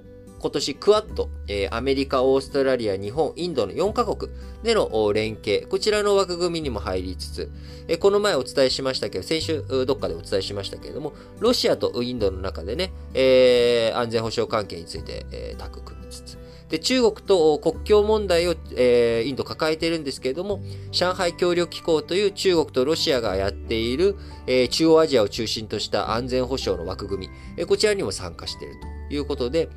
[0.06, 7.52] ー今年クワッド、えー、アメリカ、オーストラリア、日本、インドの4カ国での連携、こちらの枠組みにも入りつつ、
[7.88, 16.38] えー、この前お伝えしましたけど、先週どっかでお伝えしましたけれども、ロシアとインドの中でね、えー、安全保障関係について、えー、タッグ組みつつ、
[16.70, 20.60] で、中国と国境問題を、えー、インド抱えているんですけれども、
[20.92, 28.76] 上海協力機構という中国とロシアがやっている、えー、中央アジアを中心とした安全保障の枠組み、えー、こちらにも参加している
[29.08, 29.68] ということで、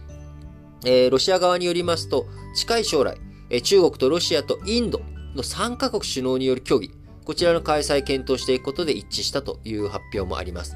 [0.86, 3.18] えー、ロシア側によりますと、近い将来、
[3.50, 5.02] えー、中国とロシアとインド
[5.36, 6.92] の3カ国首脳による協議、
[7.26, 10.76] こちらの開催検討していくことで一致したという発表もあります。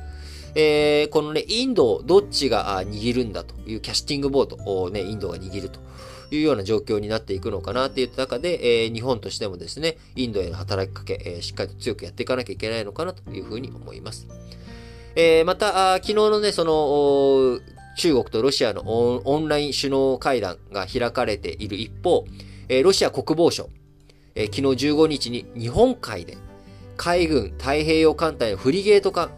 [0.59, 5.79] えー、このね、インドをどっちが握るんだというキャスティングボートをね、インドが握ると
[6.31, 14.25] いうような状況になっていくのかなっていう中で、えー、日本としてもですね、インドへの働きかけ、えー、しっかりと強くやっていかなきゃいけないのかなというふうに思います。
[15.15, 17.59] えー、また、昨日のね、その、
[17.95, 18.81] 中国とロシアの
[19.25, 22.25] オンライン首脳会談が開かれている一方
[22.67, 23.69] え、ロシア国防省
[24.33, 26.35] え、昨日15日に日本海で
[26.95, 29.29] 海軍太平洋艦隊のフリゲート艦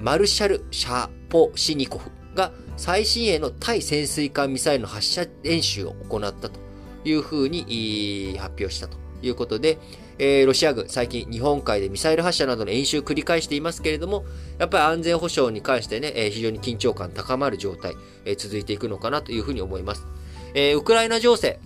[0.00, 6.60] マルシャル・シャポシニコフが最新鋭の対潜水艦ミサイルの発射演習を行ったと
[7.04, 9.78] いうふうに発表したということで、
[10.18, 14.24] えー、ロシア軍、最近日本海でミサイル発射などの演習を繰り返していますけれども、
[14.58, 20.06] やっぱり安全保障に関してね、えー、非常に緊張感高まる状態、えー、続いていくのかなというふうに思います。
[20.54, 21.60] えウクライナ情勢、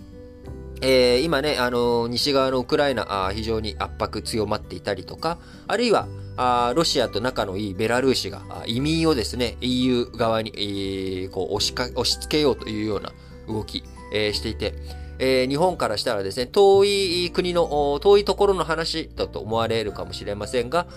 [0.81, 5.37] えー、今ね、あの、西側のウクライナあ、非常に圧迫強まっていたりとか、
[5.67, 13.11] あるいは、あロシアと仲のいいベラルーシが移民をですね、EU 側に、えー、こう押しか押し付けようというような
[13.47, 14.73] 動き、えー、していて、
[15.23, 20.87] えー、日本からしたらですね、遠い国の、遠いところの話だと思われるかもしれませんが、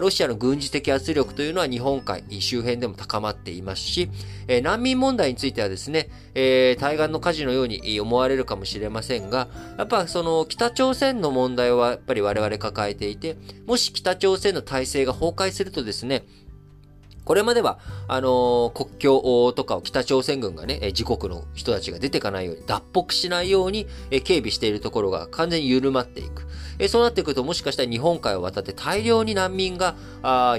[0.00, 4.10] ロシアの軍事的圧力というのは日本海周辺でも高まっていますし、
[4.48, 9.46] えー、難民問題についてはですね、えー、対岸の火事のように思われるかもしれませんが、
[9.78, 13.36] やっぱその北朝鮮の問題はやっぱり我々抱えていて、
[13.68, 16.24] もし北朝鮮の体制が崩壊するとですね、
[17.28, 23.86] これまでは、あのー、国境とかを北朝鮮軍がね、自国の人たちが出ていかないように、脱北しないように、
[24.24, 26.46] 警備しているところが完全に緩まっていく。
[26.88, 29.94] そうなってくると、もしかしたら日本海を渡って大量に難民が、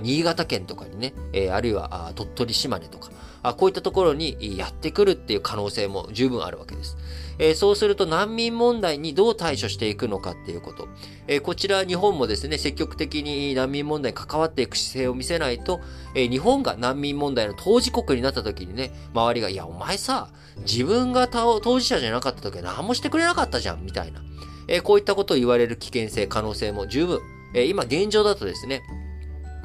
[0.03, 1.15] 新潟県とかにね、
[1.51, 3.09] あるいは鳥取島根とか、
[3.43, 6.97] あこういったところにやってくるっていう可能性も十分あるわけです。
[7.39, 10.87] えー、そうすると難民問題にどう対処していくのかっていうこと。
[11.27, 15.79] えー、こちら日本もですね、積極的に難民問題に関わっていく姿勢を見せないと、
[16.15, 20.29] えー、日本が難民問題の当事国になった時にね、周りが、いや、お前さ、
[20.61, 24.21] 自分が当事者じゃなかった時は何もしてくれなかったじゃん、みたいな。
[24.67, 27.19] えこういったことを言われる危険性、可能性も十分。
[27.55, 28.83] え今現状だとですね、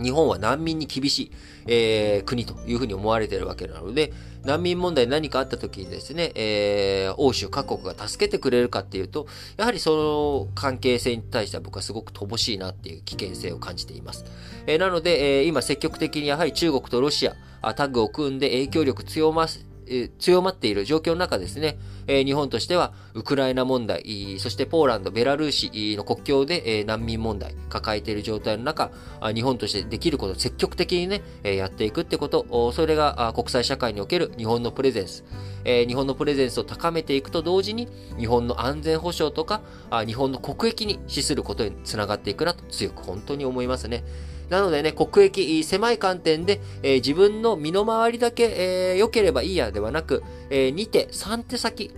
[0.03, 1.33] 日本は難民に厳しい、
[1.67, 4.13] えー、国というふうに思われているわけなので、
[4.45, 14.25] 難民問題何かあった時にですね、えー、欧州各国が助けてくれるかっていうと、やはりその関係性に対しては僕はすごく乏しいなっていう危険性を感じています。
[14.67, 17.35] えー、なので、えー、今積極的にやはり中国とロシア、
[17.75, 28.91] タッグを組んで影響力強ますえ強まっている状況の中ですね、え日本としてはウクライナ問題、そしてポーランド、ベラルーシの国境で、え難民問題抱えている状態の中、
[29.35, 35.25] 日本としてできることを積極的にね、えやっていくってこと、それが国際社会における日本のプレゼンス、
[35.65, 39.63] え日本のプレゼンスを高めていくと同時に、日本の安全保障とか、
[40.07, 44.05] 日本の国益に資することにつながっていくなと強く本当に思いますね。
[44.49, 51.93] なのでね、国益、狭い観点で、えー、自分の身の回りだけ、えー、良ければいいやではなく、えー、2手、3手先、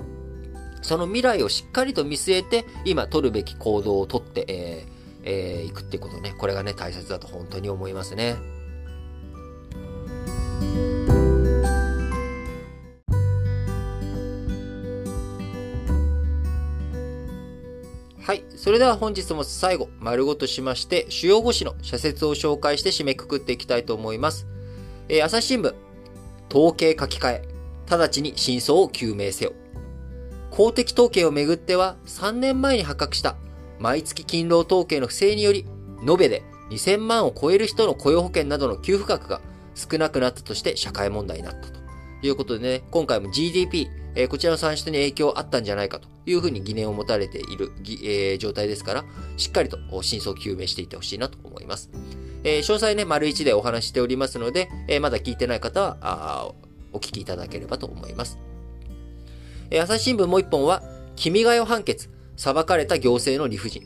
[0.82, 8.36] その未来をしっかりと見据えて、今取るべき行動をとって、えーえー、いくっていうことね、これがね、大切だと本当に思いますね。
[18.26, 18.42] はい。
[18.56, 24.48] それでは本日も最後、丸ごとしまして、主要語詞の社説を紹介して締めくくっていきたいと思います。
[25.08, 25.72] えー、朝日新聞、
[26.52, 27.48] 統計書き換え、
[27.88, 29.52] 直ちに真相を究明せよ。
[30.50, 33.36] 公的統計をめぐっては、3年前に発覚した
[33.78, 35.64] 毎月勤労統計の不正により、
[36.04, 39.40] 延べで2000万を超える人の雇用保険などの給付額が
[39.76, 41.85] 少なくなったとして社会問題になったと
[42.22, 49.04] いうことでね、今回も GDP、えー、こちらの算出に影響あったんじゃないかというふうに疑念を持たれている、えー、状態ですから、
[49.36, 51.90] しっかりと真相究明していってほしいなと思います。
[52.42, 56.52] えー、詳細ね、丸一でお話しておりますので、えまだ聞いてない方は、あ
[56.92, 58.38] お聞きいただければと思います。
[59.70, 60.82] え朝日新聞もう一本は、
[61.16, 63.82] 君が代判決、裁かれた行政の理不尽。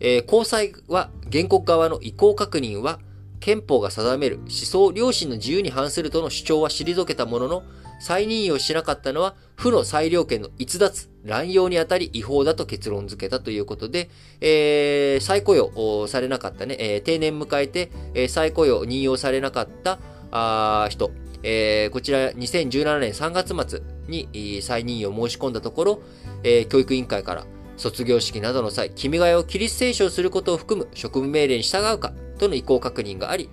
[0.00, 2.98] え高裁は原告側の意向確認は、
[3.42, 7.62] 憲法が定める思想良心の自由に反するとの主張は退けたものの、
[7.98, 19.98] 再任用しなかったのは、負の裁量権の逸脱、乱用にあたり違法だと結論付けたということで、えー、再雇用されなかったね、えー、定年迎えて、えー、再雇用、任用されなかった
[20.30, 21.10] あ人、
[21.42, 26.02] えー、こちら2017年3月末に再任用を申し込んだところ、
[26.44, 32.12] えー、教育委員会から卒業式などの際、君が代を起立聖書することを含む職務命令に従うか
[32.42, 33.48] との意向確認があり、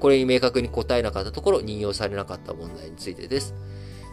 [0.00, 3.54] これに明確に答えなかったところ、任用されなかった問題についてです。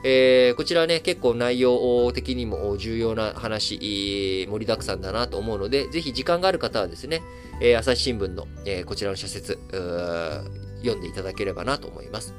[0.03, 7.21] えー、こちらね、結構内容的にも重要な話、盛りだくさんだなと思うので、ぜひ時間がある方はですね、
[7.61, 9.59] え、朝日新聞の、え、こちらの社説、
[10.77, 12.34] 読んでいただければなと思います。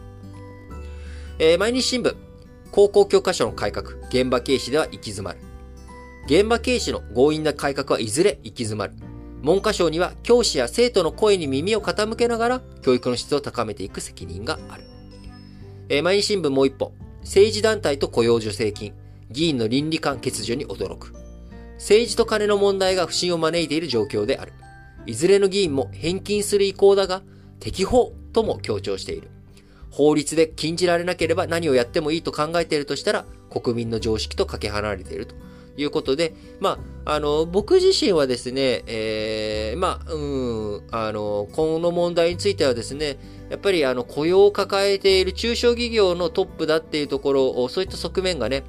[1.39, 2.15] えー、毎日新聞、
[2.71, 5.39] 高校教科書の改革、現場軽視では行き詰まる。
[6.27, 8.95] 現場軽視の強引な改革はいずれ行き詰まる。
[9.43, 14.85] 文科省には教師や生徒の声に耳を傾けながら教育の質を高めていく責任がある。
[15.89, 16.93] えー、毎日新聞もう一本。
[17.23, 18.95] 政治団体と雇用助成金、
[19.31, 21.13] 議員の倫理観欠如に驚く。
[21.75, 24.53] 政治と金の問題が不信を招いている状況である。
[25.07, 27.23] いずれの議員も返金する意向だが、
[27.59, 29.29] 適法とも強調している。
[29.91, 35.35] 法律で禁じられなければ何をやってもいいと考えているとしたら、国民の常識とかけ離れていると
[35.77, 43.19] いうことで、まあ、あの、僕自身はですね、えー、まあ、うん、あの、この問題についてはですね、
[43.49, 48.65] やっぱりあの雇用を抱えている中小企業のトップだっていうところを、そういった側面がね、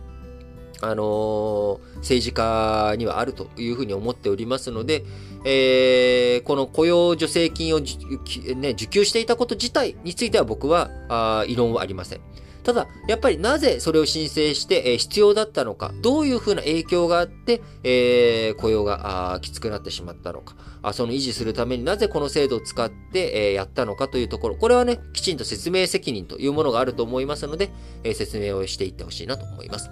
[0.82, 5.04] あの、政治家にはあるというふうに思っておりますので、
[5.46, 12.22] えー、この雇用助成金を、ね、受給していたこと自体については僕はあ異論はありません。
[12.64, 27.72] ただ、やっぱりなぜそれを申請して、え、必要だったのか、どういうふうな影響があって、えー、雇用がきつくなってしまったのか、あその維持するためになぜこの制度を使って、え、やったのかというところ、これはね、きちんと説明責任というものがあると思いますので、
[28.04, 29.90] え、説明をしていってほしいなと思います。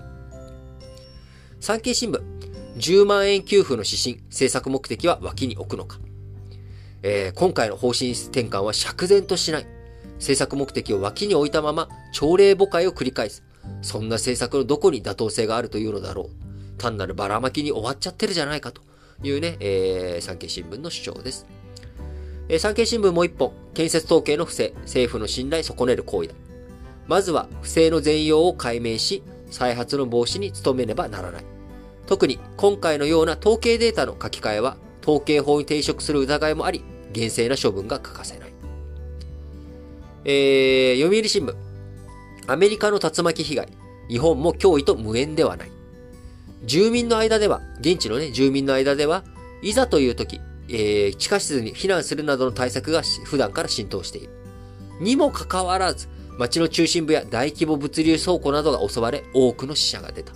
[1.60, 2.22] 産経新聞、
[2.78, 5.98] 10万円給付の指針、政策目的は脇に置くのか。
[7.02, 9.79] えー、今回の方針転換は釈然としない。
[10.20, 13.44] 政策目的を脇に置いたまま朝令暮改を繰り返す。
[13.82, 16.30] そんな政策のどこに妥当性があるというのだろう。
[16.78, 18.82] 単なるばらまきに終わっちゃってるじゃないかと
[19.24, 21.46] いうね、えー、産経新聞の主張です。
[22.48, 26.36] えー、産経新聞もう一本、建設統計の不正、政府の信頼損ねる行為だ。
[27.08, 31.44] まずは不正の全容を解明し、再発の防止に努めねばならない。
[32.06, 38.49] 特に今回のような統計データの書き換えは、統計法に抵触する疑いもあり、厳正な処分が欠かせない。
[40.32, 41.56] えー、読売新聞。
[42.46, 43.68] アメリカの竜巻被害。
[44.10, 45.72] 日本も脅威と無縁ではない。
[46.66, 49.24] 住民の間では、現地のね、住民の間では、
[49.64, 54.30] いざという時、えー、地下室に避難するなどの対策が普段から浸透している。
[55.02, 56.08] にもかかわらず、
[56.38, 60.34] 街の中心部や大規模物流倉庫などが襲われ、多くの死者が出た。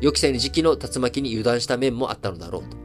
[0.00, 2.76] 予期せぬ時期の竜巻に油断した面もあったのだろうと。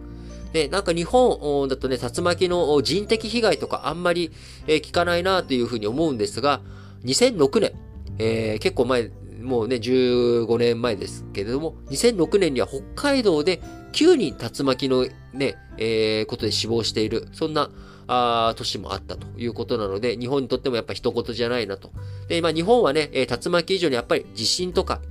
[0.55, 4.31] で、なんか日本だとね、竜巻の人的被害とかあんまり、
[4.67, 6.61] えー、聞かないなというふうに思うんですが、
[7.03, 7.73] 2006年、
[8.19, 17.69] えー、結構前、もうね、15年前ですけれども、2006年には北海道で9人竜巻のね、えー、ことで死亡している、そんな、
[18.07, 21.91] あ年もあったということなので、日本にとってもやっぱ一言じゃないなと。
[22.29, 25.01] で、今日本はね、え竜巻以上にやっぱり地震とか、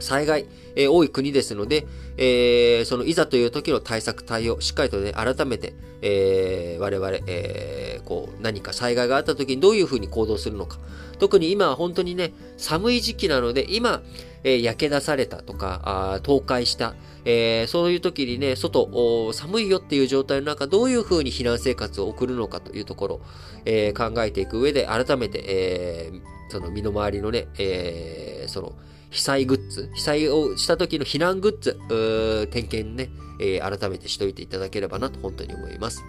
[0.00, 1.86] 災害、えー、多い国ですので、
[2.16, 10.78] えー、そのいざという時の対策対応、しっかりとね、改めて、えー、我々、え、こう、何か災害があった時にどういうふうに行動するのか。
[11.18, 14.02] 特に今は本当にね、寒い時期なので、今、
[14.42, 16.94] え、焼け出されたとか、あ倒壊した、
[17.26, 18.88] え、そういう時にね、外、
[19.32, 23.20] 寒いよっていう状態の中、どういうふうに避難生活を送るのかというところ、
[23.66, 26.12] え、考えていく上で、改めて、え、
[26.48, 28.72] その身の回りのね、え、その、
[29.10, 36.04] 被災グッズ、被災をした時の避難グッズ、点検ね、えー、改めてしといていただければなと本当に思います。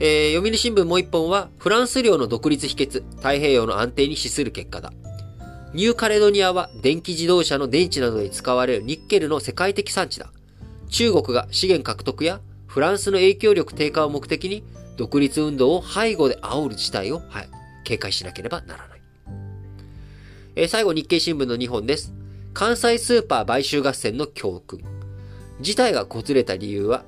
[0.00, 4.92] えー、読売新聞もう一本は、フランス領の独立秘訣、太平洋の安定に資する結果だ。
[5.72, 10.30] ニューカレドニアは電気自動車の電池などに使われるニッケルの世界的産地だ。
[10.88, 14.62] 中国が資源獲得やフランスの影響力低下を目的に
[14.96, 17.48] 独立運動を背後で煽る事態を、はい、
[17.82, 18.93] 警戒しなければならない。
[20.56, 22.14] えー、最後日経新聞の2本です。
[22.52, 24.80] 関西スーパー買収合戦の教訓。
[25.60, 27.04] 事態がこずれた理由は、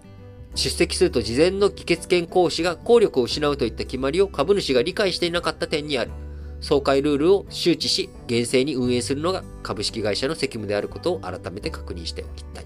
[0.56, 6.10] 出席すると事前の議決権行使が効力を失うといった決まりを株主が理解していなかった点にある。
[6.60, 12.64] 総会ルールを周知し、厳正に運営するのが株式会社の責務であることを改めて確認しておきたい。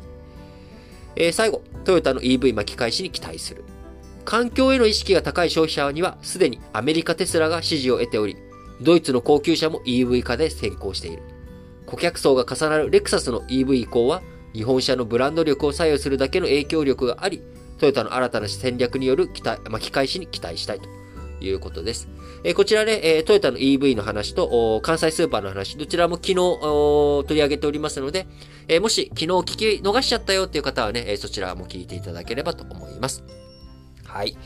[1.16, 3.64] えー、最後、トヨタの EV 巻き返しに期待する。
[4.24, 8.36] 環境への意識が高い消費者には、すでにアメリカテスラが支持を得ており、
[8.80, 11.22] ドイツの高級車も EV 化で先行している。
[11.86, 14.22] 顧客層が重なるレクサスの EV 移行は、
[14.54, 17.42] 日本車のブランド力を左右するだけの影響力があり、
[17.78, 20.88] トヨタの新たな戦略による期待巻き返しに期待したいと
[21.44, 22.08] いうことです。
[22.44, 28.26] えー、こちらね、えー、トヨタの EV の話と関西スーパーの話、どちらも昨日取り上げておりますので、
[28.68, 29.44] えー、もし昨日聞
[29.80, 33.24] き逃しちゃったよっていう方はね、えそちらも聞いていただければと思います。
[34.04, 34.36] はい。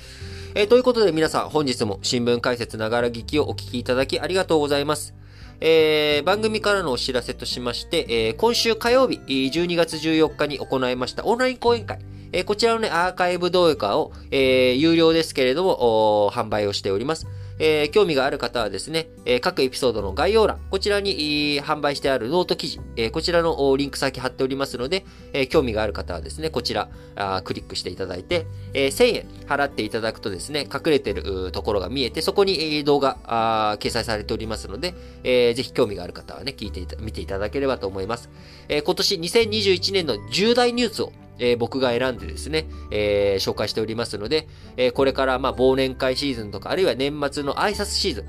[0.56, 5.12] えー、ということで皆さん本日も新聞解説ながら聞きをお聞きいただきありがとうございます。
[5.60, 11.98] えー、番組からのお知らせとしまして、えー、今週火曜日、12月14日に行いましたオンライン講演会、
[12.34, 17.28] え、こちらのね、アーカイブ動画を、えー、有料ですけれども、販売をしております。
[17.60, 38.30] え、興味がある方はですね、え、各エピソードの概要欄、こちらに、販売してあるノート記事、え、こちらのリンク先貼っておりますので、え興味がある方はですね、こちらあクリックしていただいて、え1000円払っていただくとですね、隠れてるところが見えて、そこに動画あ掲載されておりますので、えー、ぜひ興味がある方はね、聞いていた、見ていただければと思います。
[38.68, 48.24] え今年2021年の重大ニュースをえー、僕が選んでですね、えー、紹介しておりますので、えー、これからまあ忘年会シーズンとか、あるいは年末の挨拶シーズン、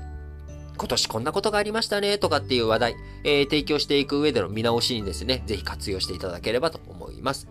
[0.76, 7.48] 今年こんなことがありましたね、とかっていう話題、えー、提供していく上での見直しにですね、ぜひ活用していただければと思います。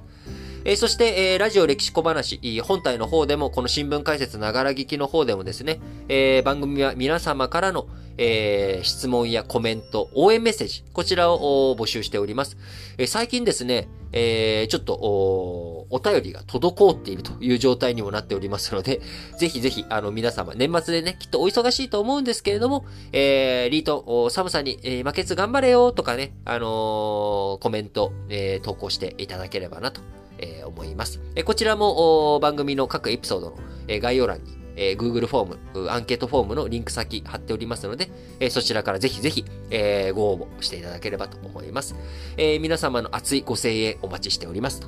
[0.67, 7.87] えー、そして、えー、ラジオ歴史小話、本体の方でも、この新聞解説ながら聞きの方でもですね、えー、番組は皆様からの、
[8.17, 12.57] えー、質問やコメント、応援メッセージ、こちらを募集しております。
[12.97, 19.01] えー、最近ですね、えー、ちょっとお、お便りが滞っているという状態にもなっておりますので、
[19.37, 30.01] ぜひぜひ、あの、皆様、年末でね、きっとお忙しいと思うんですけれども、えー、リート、寒さに、えー、負けず頑張れよとかね、あのー、コメント、えー、投稿していただければなと、
[30.37, 31.21] えー、思います。
[31.35, 33.57] えー、こちらも、番組の各エピソードの、
[33.87, 38.09] えー、概要欄に、えー、Google フォーム、アンケートフォームのリンク先貼っておりますので、
[38.39, 41.95] えー、そちらからぜひぜひ、えー、ご応募していただければと思います。
[42.37, 44.81] えー、皆様の熱いご声援お待ちしております。
[44.81, 44.87] と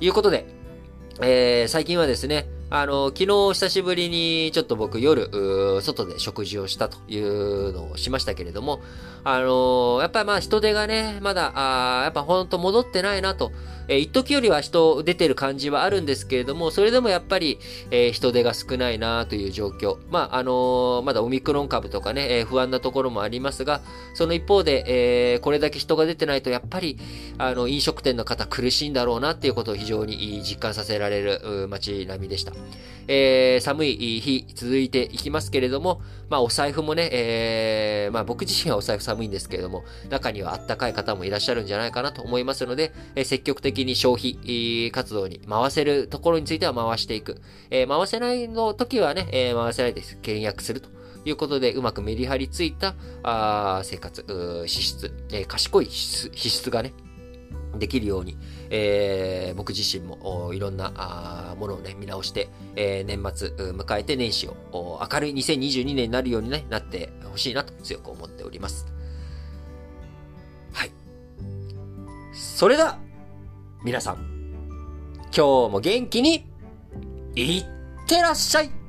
[0.00, 0.46] いうことで、
[1.20, 5.30] えー、最近はですね、あの、昨日久しぶりにちょっと僕夜、
[5.80, 8.80] 外で食事をしたというのをしましたけれども、
[9.22, 13.52] あの、やっぱりまあ人手がね、まだ、あやっぱほんと戻ってないなと
[13.88, 17.58] えー、一時よりは人出てる感じはあるんですけれども、それでもやっぱり、
[17.90, 19.96] えー、人手が少ないなという状況。
[20.10, 23.80] まあ、あのー、まだオミクロン株とかね、えー、不安なところもありますが、
[24.14, 24.84] その一方で、
[25.34, 26.98] えー、これだけ人が出てないと、やっぱり、
[27.38, 32.52] あの、飲食店の方苦しいんだろうなっていうことを非常に実感させられる街並みでした。
[33.06, 47.40] えー、寒い日続いていきますけれども、まあお財布もね、えー、まあ僕自身はお財布寒いんですけれども、中にはあったかい方もいらっしゃるんじゃないかなと思いますので、えー、積極的に消費活動に回せるところについては回していく。
[47.70, 50.16] えー、回せないの時はね、えー、回せないです。
[50.22, 50.88] 倹約すると。
[51.26, 56.92] いうことで、うまくメリハリついた、あ生活、支出、えー、賢い支出がね、
[57.78, 58.36] できるように、
[58.70, 68.86] えー、僕自身もいろんなあものをね、見直して、えー、年末迎えて年始を明るい2022年になるように、ね、なってほしいなと強く思っております。
[70.72, 70.92] はい。
[72.32, 72.98] それでは、
[73.84, 74.16] 皆さん、
[75.24, 76.46] 今日も元気に、
[77.34, 77.64] いっ
[78.06, 78.83] てらっしゃい。